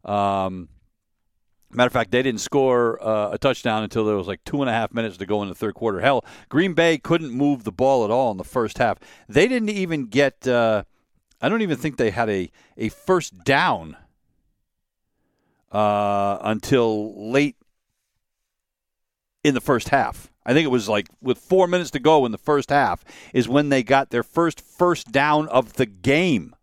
[0.05, 0.69] Um,
[1.71, 4.69] matter of fact, they didn't score uh, a touchdown until there was like two and
[4.69, 6.01] a half minutes to go in the third quarter.
[6.01, 8.99] Hell, Green Bay couldn't move the ball at all in the first half.
[9.29, 10.83] They didn't even get, uh,
[11.41, 13.97] I don't even think they had a, a first down
[15.71, 17.55] uh, until late
[19.45, 20.32] in the first half.
[20.45, 23.49] I think it was like with four minutes to go in the first half is
[23.49, 26.55] when they got their first first down of the game.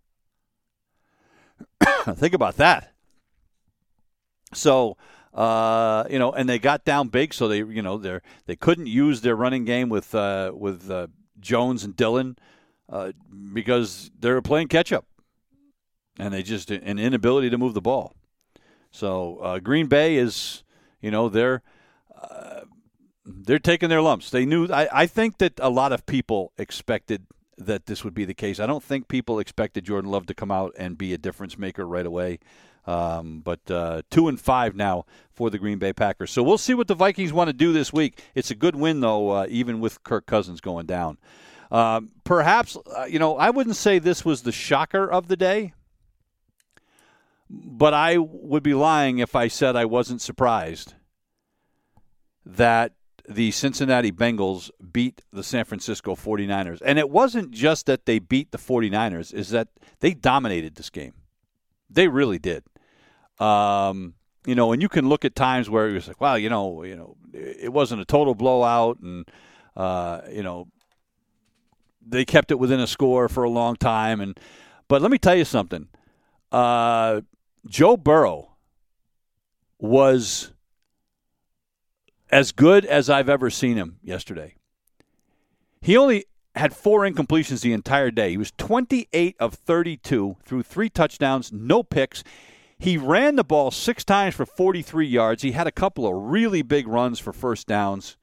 [2.14, 2.94] think about that.
[4.54, 4.98] So,
[5.34, 8.88] uh, you know, and they got down big, so they, you know, they they couldn't
[8.88, 11.08] use their running game with uh, with uh,
[11.40, 12.38] Jones and Dillon
[12.90, 13.12] uh,
[13.54, 15.06] because they were playing catch up,
[16.18, 18.16] and they just an inability to move the ball.
[18.92, 20.64] So uh, Green Bay is,
[21.00, 21.62] you know, they're
[22.20, 22.59] uh,
[23.30, 24.30] they're taking their lumps.
[24.30, 24.68] They knew.
[24.68, 27.26] I, I think that a lot of people expected
[27.58, 28.60] that this would be the case.
[28.60, 31.86] I don't think people expected Jordan Love to come out and be a difference maker
[31.86, 32.40] right away.
[32.88, 36.32] Um, but uh, two and five now for the Green Bay Packers.
[36.32, 38.22] So we'll see what the Vikings want to do this week.
[38.34, 41.18] It's a good win though, uh, even with Kirk Cousins going down.
[41.72, 45.74] Um, perhaps uh, you know I wouldn't say this was the shocker of the day,
[47.50, 50.96] but I would be lying if I said I wasn't surprised
[52.44, 52.94] that
[53.30, 56.82] the Cincinnati Bengals beat the San Francisco 49ers.
[56.84, 59.68] And it wasn't just that they beat the 49ers, is that
[60.00, 61.14] they dominated this game.
[61.92, 62.64] They really did.
[63.40, 64.16] Um,
[64.48, 66.84] you know, and you can look at times where it was like, well, you know,
[66.84, 69.30] you know, it wasn't a total blowout and
[69.78, 70.68] uh, you know,
[72.06, 74.40] they kept it within a score for a long time and
[74.88, 75.88] but let me tell you something.
[76.52, 77.22] Uh,
[77.68, 78.56] Joe Burrow
[79.78, 80.52] was
[82.30, 84.56] as good as I've ever seen him yesterday.
[85.82, 88.32] He only had four incompletions the entire day.
[88.32, 92.24] He was 28 of 32 through three touchdowns, no picks.
[92.78, 95.42] He ran the ball six times for 43 yards.
[95.42, 98.18] He had a couple of really big runs for first downs.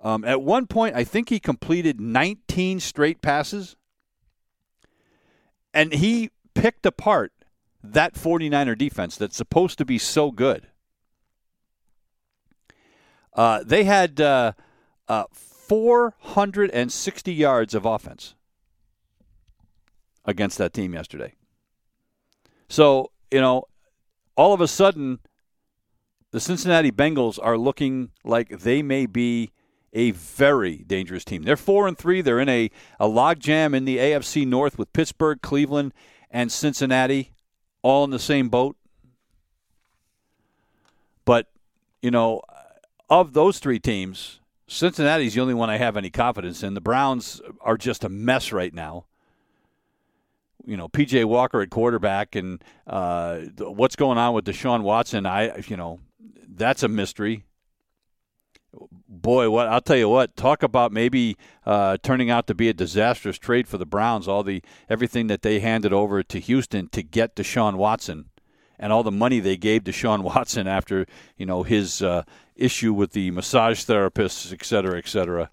[0.00, 3.76] Um, at one point, I think he completed 19 straight passes.
[5.74, 7.32] And he picked apart
[7.82, 10.68] that 49er defense that's supposed to be so good.
[13.38, 14.50] Uh, they had uh,
[15.06, 18.34] uh, 460 yards of offense
[20.24, 21.34] against that team yesterday.
[22.68, 23.62] So, you know,
[24.36, 25.20] all of a sudden,
[26.32, 29.52] the Cincinnati Bengals are looking like they may be
[29.92, 31.44] a very dangerous team.
[31.44, 32.22] They're four and three.
[32.22, 35.94] They're in a, a logjam in the AFC North with Pittsburgh, Cleveland,
[36.28, 37.30] and Cincinnati
[37.82, 38.76] all in the same boat.
[41.24, 41.46] But,
[42.02, 42.42] you know,
[43.08, 46.74] of those three teams, Cincinnati's the only one I have any confidence in.
[46.74, 49.06] The Browns are just a mess right now.
[50.66, 55.24] You know, PJ Walker at quarterback, and uh, what's going on with Deshaun Watson?
[55.24, 56.00] I, you know,
[56.46, 57.44] that's a mystery.
[59.08, 60.36] Boy, what I'll tell you what.
[60.36, 64.28] Talk about maybe uh, turning out to be a disastrous trade for the Browns.
[64.28, 68.26] All the everything that they handed over to Houston to get Deshaun Watson
[68.78, 72.22] and all the money they gave Deshaun Watson after you know his uh,
[72.56, 75.50] issue with the massage therapists, et cetera, et cetera.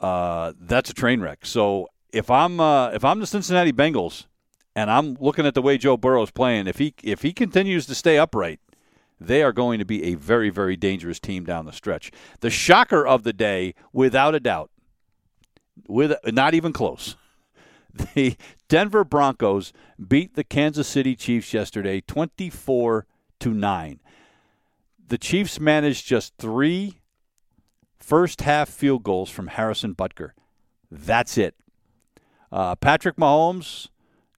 [0.00, 1.44] Uh, that's a train wreck.
[1.44, 4.26] So if I'm uh, if I'm the Cincinnati Bengals
[4.74, 7.86] and I'm looking at the way Joe Burrow is playing, if he if he continues
[7.86, 8.60] to stay upright,
[9.20, 12.10] they are going to be a very very dangerous team down the stretch.
[12.40, 14.70] The shocker of the day, without a doubt,
[15.86, 17.16] with not even close.
[18.14, 18.36] The
[18.70, 19.72] Denver Broncos
[20.06, 23.04] beat the Kansas City Chiefs yesterday 24
[23.40, 24.00] to 9.
[25.08, 27.00] The Chiefs managed just 3
[27.98, 30.30] first half field goals from Harrison Butker.
[30.88, 31.56] That's it.
[32.52, 33.88] Uh, Patrick Mahomes,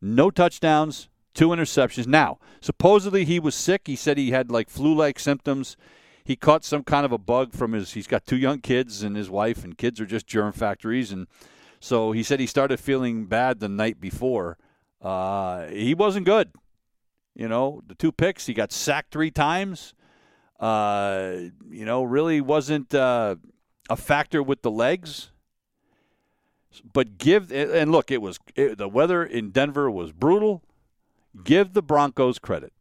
[0.00, 2.06] no touchdowns, two interceptions.
[2.06, 3.82] Now, supposedly he was sick.
[3.84, 5.76] He said he had like flu like symptoms.
[6.24, 9.14] He caught some kind of a bug from his, he's got two young kids and
[9.14, 11.12] his wife, and kids are just germ factories.
[11.12, 11.26] And
[11.82, 14.56] so he said he started feeling bad the night before.
[15.00, 16.52] Uh, he wasn't good.
[17.34, 19.92] You know, the two picks, he got sacked three times.
[20.60, 21.34] Uh,
[21.68, 23.34] you know, really wasn't uh,
[23.90, 25.32] a factor with the legs.
[26.92, 30.62] But give and look, it was it, the weather in Denver was brutal.
[31.42, 32.72] Give the Broncos credit.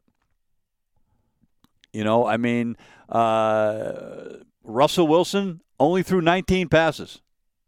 [1.91, 2.77] You know, I mean,
[3.09, 7.19] uh, Russell Wilson only threw 19 passes.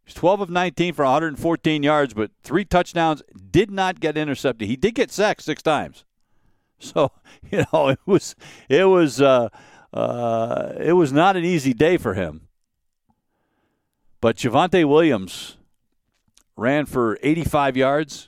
[0.05, 3.23] He's 12 of 19 for 114 yards, but three touchdowns.
[3.51, 4.67] Did not get intercepted.
[4.67, 6.05] He did get sacked six times.
[6.79, 7.11] So
[7.49, 8.35] you know it was
[8.67, 9.47] it was uh,
[9.93, 12.49] uh, it was not an easy day for him.
[14.19, 15.55] But Javonte Williams
[16.57, 18.27] ran for 85 yards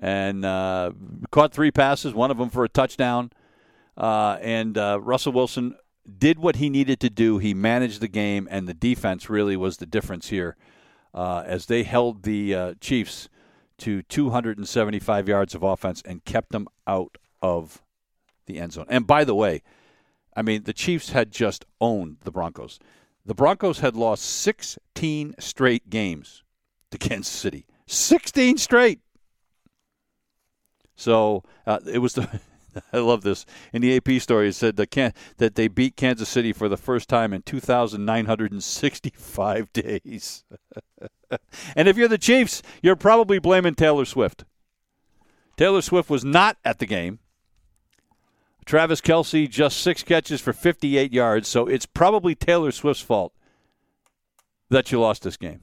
[0.00, 0.90] and uh,
[1.30, 3.30] caught three passes, one of them for a touchdown.
[3.96, 5.76] Uh, and uh, Russell Wilson
[6.18, 7.38] did what he needed to do.
[7.38, 10.56] He managed the game, and the defense really was the difference here
[11.14, 13.28] uh, as they held the uh, Chiefs
[13.78, 17.82] to 275 yards of offense and kept them out of
[18.46, 18.86] the end zone.
[18.88, 19.62] And by the way,
[20.36, 22.78] I mean, the Chiefs had just owned the Broncos.
[23.24, 26.42] The Broncos had lost 16 straight games
[26.90, 27.66] to Kansas City.
[27.86, 29.00] 16 straight.
[30.96, 32.40] So uh, it was the
[32.92, 33.46] I love this.
[33.72, 37.08] In the AP story, it said that, that they beat Kansas City for the first
[37.08, 40.44] time in 2,965 days.
[41.76, 44.44] and if you're the Chiefs, you're probably blaming Taylor Swift.
[45.56, 47.18] Taylor Swift was not at the game.
[48.64, 53.32] Travis Kelce just six catches for 58 yards, so it's probably Taylor Swift's fault
[54.70, 55.62] that you lost this game.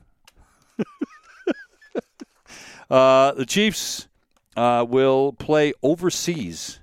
[2.89, 4.07] uh, the Chiefs
[4.57, 6.79] uh, will play overseas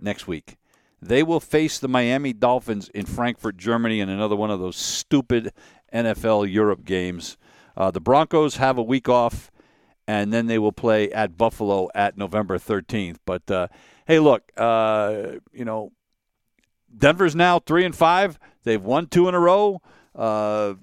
[0.00, 0.56] next week.
[1.02, 5.52] They will face the Miami Dolphins in Frankfurt, Germany, in another one of those stupid
[5.92, 7.38] NFL Europe games.
[7.76, 9.50] Uh, the Broncos have a week off,
[10.06, 13.16] and then they will play at Buffalo at November 13th.
[13.24, 13.68] But uh,
[14.06, 15.92] hey, look, uh, you know,
[16.96, 18.38] Denver's now three and five.
[18.64, 19.80] They've won two in a row.
[20.14, 20.74] Uh,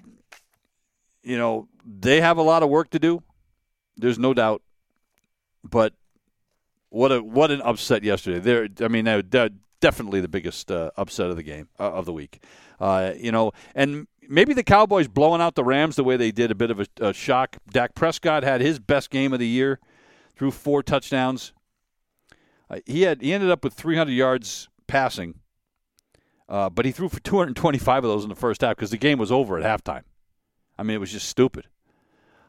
[1.22, 3.22] you know, they have a lot of work to do.
[3.96, 4.62] There's no doubt.
[5.62, 5.92] But
[6.90, 8.38] what a what an upset yesterday.
[8.38, 12.12] They're, I mean, they're definitely the biggest uh, upset of the game uh, of the
[12.12, 12.42] week.
[12.80, 16.50] Uh, you know, and maybe the Cowboys blowing out the Rams the way they did
[16.50, 17.56] a bit of a, a shock.
[17.70, 19.80] Dak Prescott had his best game of the year,
[20.36, 21.52] threw four touchdowns.
[22.70, 25.40] Uh, he had he ended up with 300 yards passing,
[26.48, 29.18] uh, but he threw for 225 of those in the first half because the game
[29.18, 30.02] was over at halftime.
[30.78, 31.66] I mean, it was just stupid.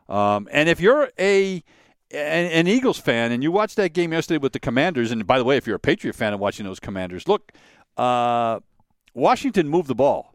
[0.08, 1.64] Um, and if you're a
[2.12, 5.44] an, Eagles fan and you watched that game yesterday with the Commanders, and by the
[5.44, 7.52] way, if you're a Patriot fan and watching those Commanders, look,
[7.98, 8.60] uh,
[9.14, 10.34] Washington moved the ball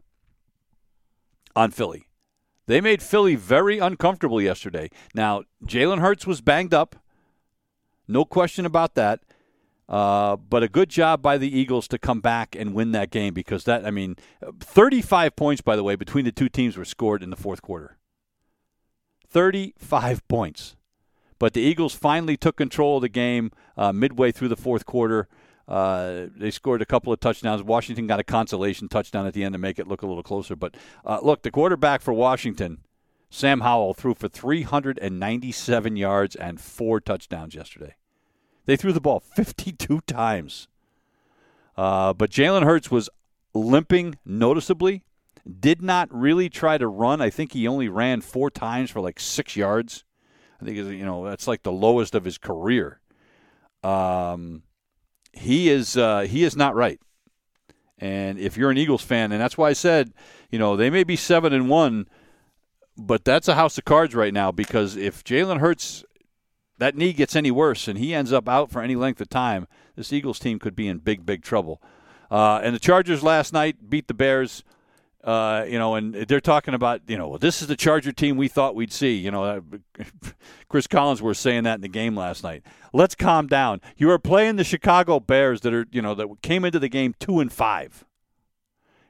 [1.55, 2.07] on Philly.
[2.67, 4.89] They made Philly very uncomfortable yesterday.
[5.13, 6.95] Now, Jalen Hurts was banged up.
[8.07, 9.21] No question about that.
[9.87, 13.35] Uh, but a good job by the Eagles to come back and win that game
[13.35, 14.15] because that, I mean,
[14.59, 17.97] 35 points, by the way, between the two teams were scored in the fourth quarter.
[19.29, 20.75] 35 points.
[21.37, 25.27] But the Eagles finally took control of the game uh, midway through the fourth quarter.
[25.67, 27.63] Uh, they scored a couple of touchdowns.
[27.63, 30.55] Washington got a consolation touchdown at the end to make it look a little closer.
[30.55, 30.75] But
[31.05, 32.79] uh, look, the quarterback for Washington,
[33.29, 37.95] Sam Howell, threw for 397 yards and four touchdowns yesterday.
[38.65, 40.67] They threw the ball 52 times.
[41.75, 43.09] Uh, but Jalen Hurts was
[43.53, 45.03] limping noticeably.
[45.59, 47.21] Did not really try to run.
[47.21, 50.04] I think he only ran four times for like six yards.
[50.65, 52.99] I think you know that's like the lowest of his career.
[53.83, 54.63] Um,
[55.33, 56.99] he is uh, he is not right.
[57.97, 60.13] And if you're an Eagles fan, and that's why I said,
[60.49, 62.07] you know, they may be seven and one,
[62.97, 66.03] but that's a house of cards right now because if Jalen Hurts
[66.77, 69.67] that knee gets any worse and he ends up out for any length of time,
[69.95, 71.81] this Eagles team could be in big, big trouble.
[72.29, 74.63] Uh, and the Chargers last night beat the Bears
[75.25, 78.47] uh, you know, and they're talking about, you know, this is the Charger team we
[78.47, 79.15] thought we'd see.
[79.15, 79.61] You know, uh,
[80.69, 82.63] Chris Collins was saying that in the game last night.
[82.93, 83.81] Let's calm down.
[83.97, 87.15] You are playing the Chicago Bears that are, you know, that came into the game
[87.19, 88.05] two and five.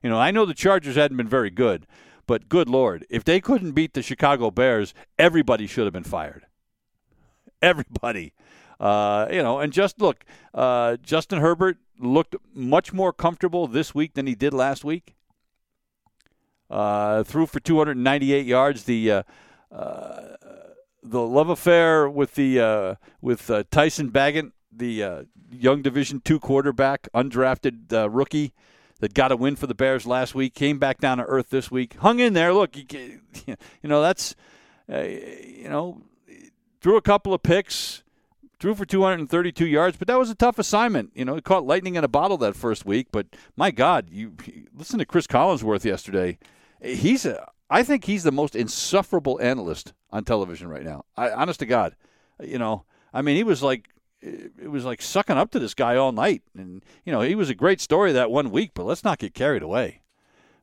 [0.01, 1.85] You know, I know the Chargers hadn't been very good,
[2.27, 6.45] but good lord, if they couldn't beat the Chicago Bears, everybody should have been fired.
[7.61, 8.33] Everybody.
[8.79, 14.13] Uh, you know, and just look, uh, Justin Herbert looked much more comfortable this week
[14.13, 15.15] than he did last week.
[16.69, 18.83] Uh, threw for 298 yards.
[18.85, 19.23] The uh,
[19.71, 20.21] uh,
[21.03, 26.39] the love affair with the uh, with uh, Tyson Bagent, the uh, young Division two
[26.39, 28.53] quarterback, undrafted rookie
[28.99, 31.69] that got a win for the Bears last week, came back down to earth this
[31.69, 32.53] week, hung in there.
[32.53, 32.85] Look, you,
[33.45, 34.35] you know that's
[34.87, 36.01] you know
[36.81, 38.01] threw a couple of picks
[38.57, 41.11] threw for 232 yards, but that was a tough assignment.
[41.13, 44.33] You know, he caught lightning in a bottle that first week, but my God, you
[44.73, 46.39] listen to Chris Collinsworth yesterday
[46.81, 51.05] he's a, I think he's the most insufferable analyst on television right now.
[51.17, 51.95] I, honest to God,
[52.39, 53.89] you know, I mean, he was like,
[54.21, 57.49] it was like sucking up to this guy all night, and you know, he was
[57.49, 58.71] a great story that one week.
[58.73, 60.01] But let's not get carried away.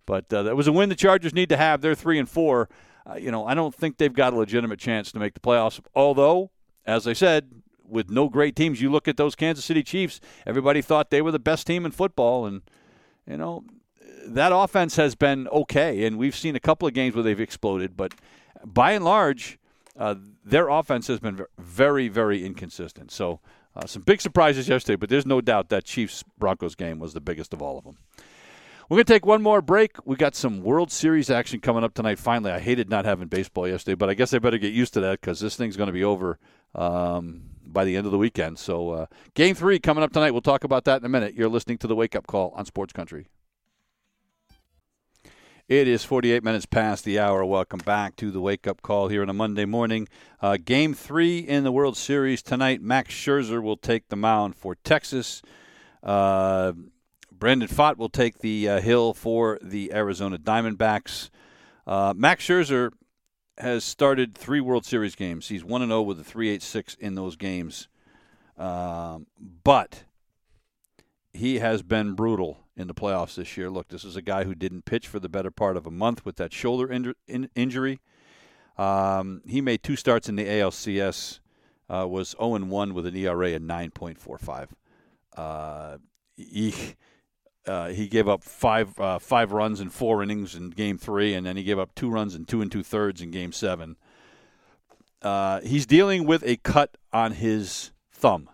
[0.04, 1.80] But uh, that was a win the Chargers need to have.
[1.80, 2.68] They're three and four.
[3.08, 5.80] Uh, you know, I don't think they've got a legitimate chance to make the playoffs.
[5.94, 6.50] Although,
[6.84, 10.20] as I said, with no great teams, you look at those Kansas City Chiefs.
[10.46, 12.62] Everybody thought they were the best team in football, and
[13.26, 13.64] you know,
[14.26, 17.96] that offense has been okay, and we've seen a couple of games where they've exploded,
[17.96, 18.14] but
[18.64, 19.58] by and large,
[19.96, 20.14] uh,
[20.44, 23.10] their offense has been very, very inconsistent.
[23.10, 23.40] So,
[23.74, 27.20] uh, some big surprises yesterday, but there's no doubt that Chiefs Broncos game was the
[27.20, 27.98] biggest of all of them.
[28.88, 29.92] We're going to take one more break.
[30.04, 32.18] We got some World Series action coming up tonight.
[32.18, 35.00] Finally, I hated not having baseball yesterday, but I guess I better get used to
[35.00, 36.38] that because this thing's going to be over
[36.74, 38.58] um, by the end of the weekend.
[38.58, 40.32] So, uh, game three coming up tonight.
[40.32, 41.34] We'll talk about that in a minute.
[41.34, 43.28] You're listening to the Wake Up Call on Sports Country.
[45.72, 47.46] It is 48 minutes past the hour.
[47.46, 50.06] Welcome back to the wake up call here on a Monday morning.
[50.38, 52.82] Uh, game three in the World Series tonight.
[52.82, 55.40] Max Scherzer will take the mound for Texas.
[56.02, 56.72] Uh,
[57.30, 61.30] Brandon Pfaadt will take the uh, hill for the Arizona Diamondbacks.
[61.86, 62.90] Uh, Max Scherzer
[63.56, 65.48] has started three World Series games.
[65.48, 67.88] He's 1 0 with a 3.86 in those games.
[68.58, 69.26] Um,
[69.64, 70.04] but
[71.32, 73.70] he has been brutal in the playoffs this year.
[73.70, 76.24] Look, this is a guy who didn't pitch for the better part of a month
[76.24, 78.00] with that shoulder in, in, injury.
[78.78, 81.40] Um, he made two starts in the ALCS,
[81.88, 84.68] uh, was 0 1 with an ERA of 9.45.
[85.36, 85.98] Uh,
[86.36, 86.74] he,
[87.66, 91.46] uh, he gave up five uh, five runs in four innings in Game Three, and
[91.46, 93.96] then he gave up two runs in two and two thirds in Game Seven.
[95.20, 98.50] Uh, he's dealing with a cut on his thumb,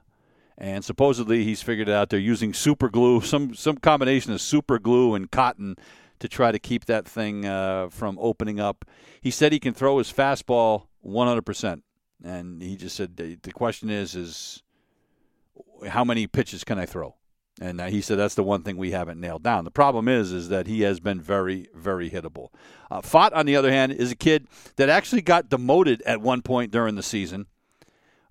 [0.59, 2.11] and supposedly he's figured it out.
[2.11, 5.77] They're using super glue, some some combination of super glue and cotton
[6.19, 8.85] to try to keep that thing uh, from opening up.
[9.21, 11.85] He said he can throw his fastball 100 percent,
[12.23, 14.63] and he just said the, question is is
[15.89, 17.15] how many pitches can I throw?
[17.61, 19.65] And he said that's the one thing we haven't nailed down.
[19.65, 22.51] The problem is, is that he has been very, very hittable.
[22.89, 24.47] Uh, Pfaadt, on the other hand, is a kid
[24.77, 27.47] that actually got demoted at one point during the season.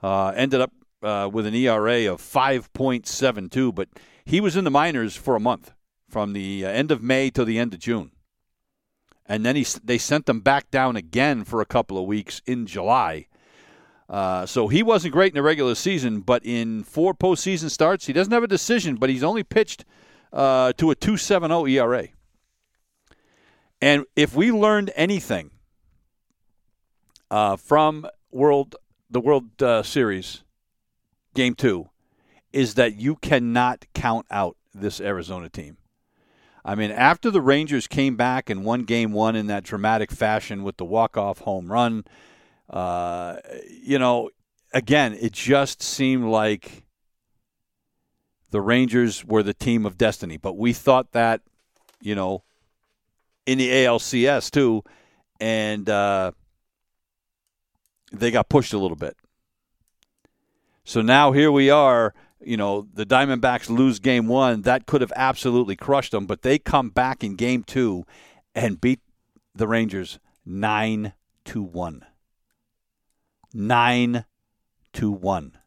[0.01, 0.71] Uh, ended up
[1.01, 3.89] uh, with an ERA of 5.72, but
[4.25, 5.73] he was in the minors for a month,
[6.09, 8.11] from the uh, end of May to the end of June.
[9.25, 12.65] And then he, they sent him back down again for a couple of weeks in
[12.65, 13.27] July
[14.09, 18.13] uh, so he wasn't great in the regular season, but in four postseason starts, he
[18.13, 19.83] doesn't have a decision, but he's only pitched
[20.31, 22.07] uh, to a 2.70 ERA.
[23.81, 25.51] And if we learned anything
[27.29, 28.75] uh, from World
[29.09, 30.43] the World uh, Series
[31.37, 31.89] Game Two,
[32.51, 35.77] is that you cannot count out this Arizona team.
[36.65, 40.63] I mean, after the Rangers came back and won Game One in that dramatic fashion
[40.63, 42.03] with the walk-off home run
[42.69, 43.37] uh,
[43.69, 44.29] you know,
[44.73, 46.83] again, it just seemed like
[48.51, 50.37] the Rangers were the team of destiny.
[50.37, 51.41] But we thought that,
[52.01, 52.43] you know,
[53.45, 54.83] in the ALCS too,
[55.39, 56.31] and uh,
[58.11, 59.15] they got pushed a little bit.
[60.87, 62.13] So now here we are.
[62.39, 64.61] You know, the Diamondbacks lose game one.
[64.61, 68.05] That could have absolutely crushed them, but they come back in game two
[68.55, 68.99] and beat
[69.53, 71.13] the Rangers 9
[71.45, 72.05] to 1
[73.53, 74.25] nine
[74.93, 75.57] to one.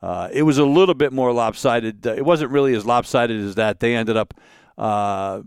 [0.00, 2.06] Uh, it was a little bit more lopsided.
[2.06, 3.80] Uh, it wasn't really as lopsided as that.
[3.80, 4.34] They ended up
[4.76, 5.42] uh,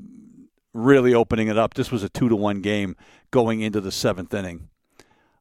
[0.73, 1.73] really opening it up.
[1.73, 2.95] This was a two to one game
[3.31, 4.69] going into the seventh inning,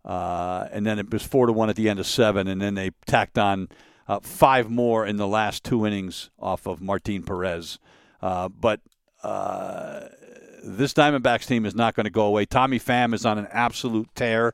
[0.04, 2.74] uh, and then it was four to one at the end of seven, and then
[2.74, 3.68] they tacked on
[4.06, 7.78] uh, five more in the last two innings off of Martin Perez.
[8.20, 8.80] Uh, but
[10.64, 12.46] this Diamondbacks team is not going to go away.
[12.46, 14.52] Tommy Pham is on an absolute tear.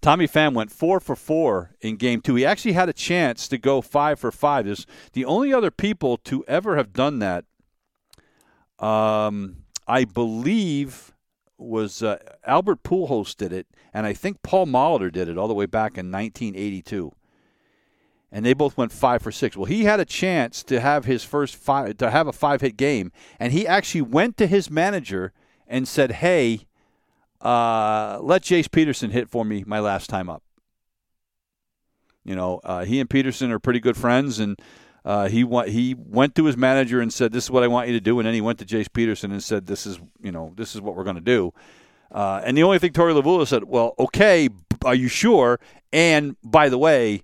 [0.00, 2.34] Tommy Pham went four for four in game two.
[2.34, 4.64] He actually had a chance to go five for five.
[4.64, 7.44] There's the only other people to ever have done that,
[8.80, 11.12] um, I believe,
[11.62, 15.54] was uh, Albert Pujols did it, and I think Paul Molitor did it all the
[15.54, 17.12] way back in 1982.
[18.30, 19.56] And they both went five for six.
[19.56, 22.76] Well, he had a chance to have his first five to have a five hit
[22.76, 25.32] game, and he actually went to his manager
[25.66, 26.66] and said, "Hey."
[27.40, 30.44] Uh, let Jace Peterson hit for me my last time up.
[32.24, 34.60] You know, uh, he and Peterson are pretty good friends, and
[35.04, 37.88] uh, he wa- he went to his manager and said, "This is what I want
[37.88, 40.32] you to do," and then he went to Jace Peterson and said, "This is you
[40.32, 41.52] know this is what we're going to do."
[42.10, 44.48] Uh, and the only thing Torey Lovullo said, "Well, okay,
[44.84, 45.60] are you sure?"
[45.92, 47.22] And by the way,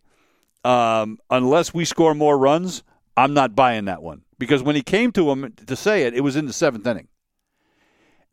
[0.64, 2.83] um, unless we score more runs,
[3.16, 6.20] I'm not buying that one because when he came to him to say it, it
[6.20, 7.09] was in the seventh inning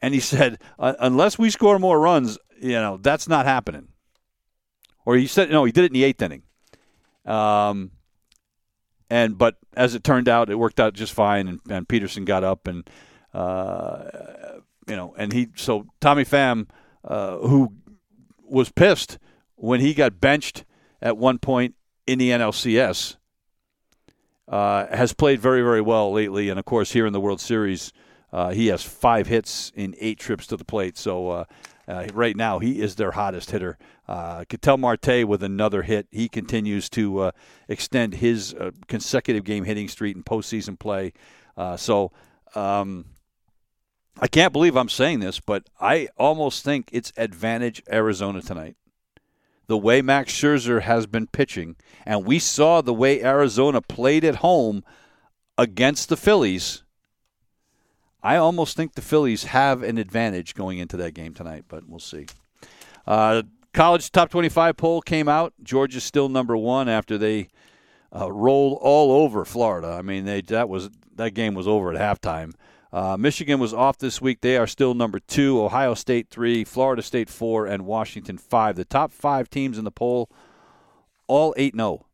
[0.02, 3.88] and he said, unless we score more runs, you know, that's not happening.
[5.06, 6.44] Or he said, no, he did it in the eighth inning.
[7.26, 7.92] Um,
[9.10, 12.44] and but as it turned out, it worked out just fine, and, and Peterson got
[12.44, 12.90] up, and
[13.34, 14.04] uh,
[14.88, 16.68] you know, and he so Tommy Pham,
[17.04, 17.74] uh, who
[18.44, 19.18] was pissed
[19.56, 20.66] when he got benched
[21.02, 21.76] at one point
[22.08, 23.18] in the NLCS,
[24.48, 27.92] uh, has played very very well lately, and of course here in the World Series
[28.36, 30.98] uh, he has five hits in eight trips to the plate.
[30.98, 31.46] So uh,
[31.88, 33.78] uh, right now, he is their hottest hitter.
[34.08, 36.08] Uh, Ketel Marte with another hit.
[36.12, 37.32] He continues to uh,
[37.68, 41.14] extend his uh, consecutive game hitting streak in postseason play.
[41.58, 42.12] Uh, so
[42.54, 43.06] um,
[44.20, 48.76] I can't believe I'm saying this, but I almost think it's advantage Arizona tonight.
[49.68, 51.76] The way Max Scherzer has been pitching,
[52.06, 54.84] and we saw the way Arizona played at home
[55.58, 56.84] against the Phillies
[58.26, 62.00] I almost think the Phillies have an advantage going into that game tonight, but we'll
[62.00, 62.26] see.
[63.06, 63.44] Uh,
[63.76, 65.54] college top 25 poll came out.
[65.62, 67.50] Georgia's still number one after they
[68.16, 69.90] uh, rolled all over Florida.
[69.90, 72.54] I mean, they that was that game was over at halftime.
[72.92, 74.40] Uh, Michigan was off this week.
[74.40, 75.62] They are still number two.
[75.62, 78.78] Ohio State three, Florida State four, and Washington five.
[78.78, 80.30] The top five teams in the poll,
[81.28, 81.88] all eight zero.
[81.88, 82.06] Oh.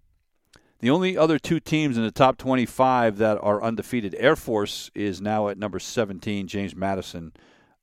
[0.79, 5.21] The only other two teams in the top 25 that are undefeated, Air Force is
[5.21, 6.47] now at number 17.
[6.47, 7.33] James Madison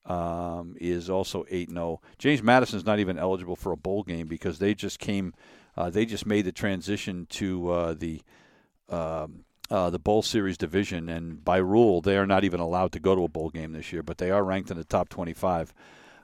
[0.08, 2.00] um, is also 8 0.
[2.18, 5.34] James Madison is not even eligible for a bowl game because they just came,
[5.76, 8.22] uh, they just made the transition to uh, the
[8.88, 12.98] um, uh, the bowl series division, and by rule, they are not even allowed to
[12.98, 14.02] go to a bowl game this year.
[14.02, 15.74] But they are ranked in the top 25.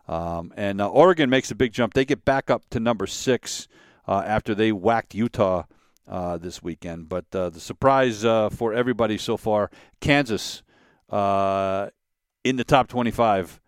[0.09, 1.95] Um, and uh, Oregon makes a big jump.
[1.95, 3.69] They get back up to number six
[4.07, 5.65] uh, after they whacked Utah
[6.09, 7.09] uh, this weekend.
[7.09, 9.71] But uh, the surprise uh, for everybody so far
[10.01, 10.63] Kansas
[11.11, 13.61] in the top 25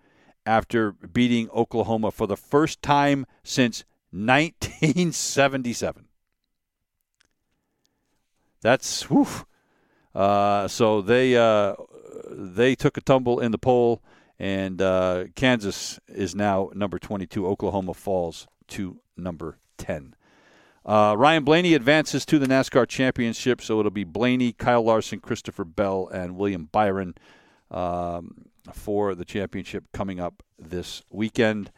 [0.47, 6.07] after beating Oklahoma for the first time since 1977.
[8.63, 9.27] That's whew.
[10.15, 11.75] Uh, so they uh,
[12.31, 14.03] they took a tumble in the poll,
[14.39, 17.47] and uh, Kansas is now number 22.
[17.47, 20.15] Oklahoma falls to number 10.
[20.87, 25.65] Uh, Ryan Blaney advances to the NASCAR Championship, so it'll be Blaney, Kyle Larson, Christopher
[25.65, 27.15] Bell, and William Byron
[27.71, 31.71] um, for the championship coming up this weekend.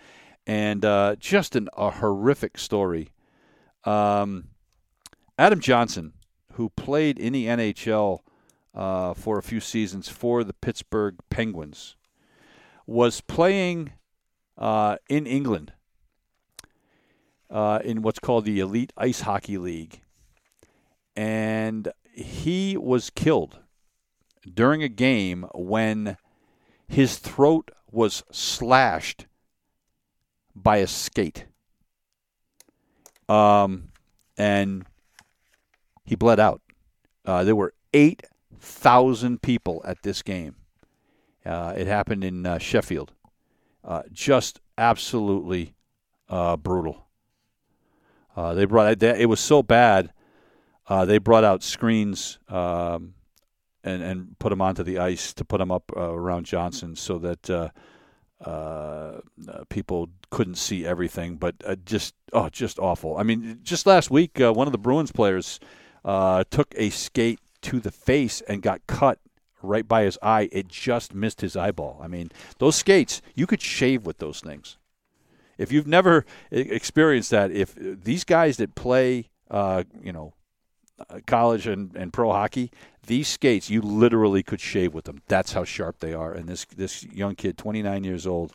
[0.47, 3.11] And uh, just an, a horrific story.
[3.85, 4.49] Um,
[5.39, 6.15] Adam Johnson,
[6.55, 8.21] who played in the NHL
[8.75, 11.97] uh, for a few seasons for the Pittsburgh Penguins,
[12.87, 13.93] was playing
[14.57, 15.73] uh, in England
[17.51, 20.01] uh, in what's called the Elite Ice Hockey League.
[21.17, 23.59] And he was killed
[24.53, 26.17] during a game when
[26.89, 29.27] his throat was slashed
[30.55, 31.47] by a skate.
[33.29, 33.89] Um,
[34.37, 34.87] and
[36.05, 36.63] he bled out.
[37.25, 40.57] Uh, there were 8,000 people at this game.
[41.45, 43.13] Uh, it happened in uh, Sheffield.
[43.85, 45.75] Uh, just absolutely
[46.29, 47.07] uh, brutal.
[48.35, 50.13] Uh, they brought it was so bad.
[50.89, 53.15] they brought out screens um,
[53.85, 57.19] and and put them onto the ice to put them up uh, around Johnson so
[57.19, 57.69] that uh,
[58.45, 59.21] uh,
[59.69, 61.37] people couldn't see everything.
[61.37, 63.17] But just oh, just awful.
[63.17, 65.61] I mean, just last week, one of the Bruins players
[66.05, 69.19] uh, took a skate to the face and got cut
[69.63, 70.49] right by his eye.
[70.53, 72.01] It just missed his eyeball.
[72.03, 74.79] I mean, those skates, you could shave with those things.
[75.57, 80.35] If you've never experienced that, if these guys that play, uh, you know,
[81.11, 82.71] uh, college and, and pro hockey,
[83.09, 85.23] these skates, you literally could shave with them.
[85.27, 86.33] That's how sharp they are.
[86.33, 88.53] And this this young kid, 29 years old,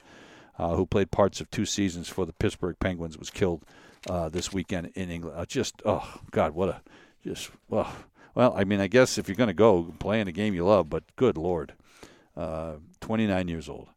[0.58, 3.64] uh, who played parts of two seasons for the Pittsburgh Penguins, was killed
[4.10, 5.38] uh, this weekend in England.
[5.38, 6.82] Uh, just, oh God, what a
[7.26, 7.91] just well,
[8.36, 8.54] well.
[8.56, 10.89] I mean, I guess if you're going to go play in a game you love,
[10.89, 11.74] but good lord,
[12.38, 13.89] uh, 29 years old.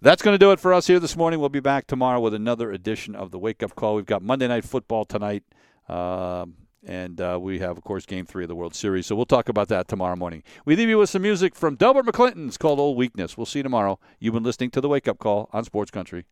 [0.00, 1.38] That's going to do it for us here this morning.
[1.38, 3.94] We'll be back tomorrow with another edition of the Wake Up Call.
[3.94, 5.44] We've got Monday Night Football tonight,
[5.88, 6.46] uh,
[6.84, 9.06] and uh, we have, of course, Game Three of the World Series.
[9.06, 10.42] So we'll talk about that tomorrow morning.
[10.64, 13.62] We leave you with some music from Delbert McClinton's called "Old Weakness." We'll see you
[13.64, 13.98] tomorrow.
[14.18, 16.26] You've been listening to the Wake Up Call on Sports Country.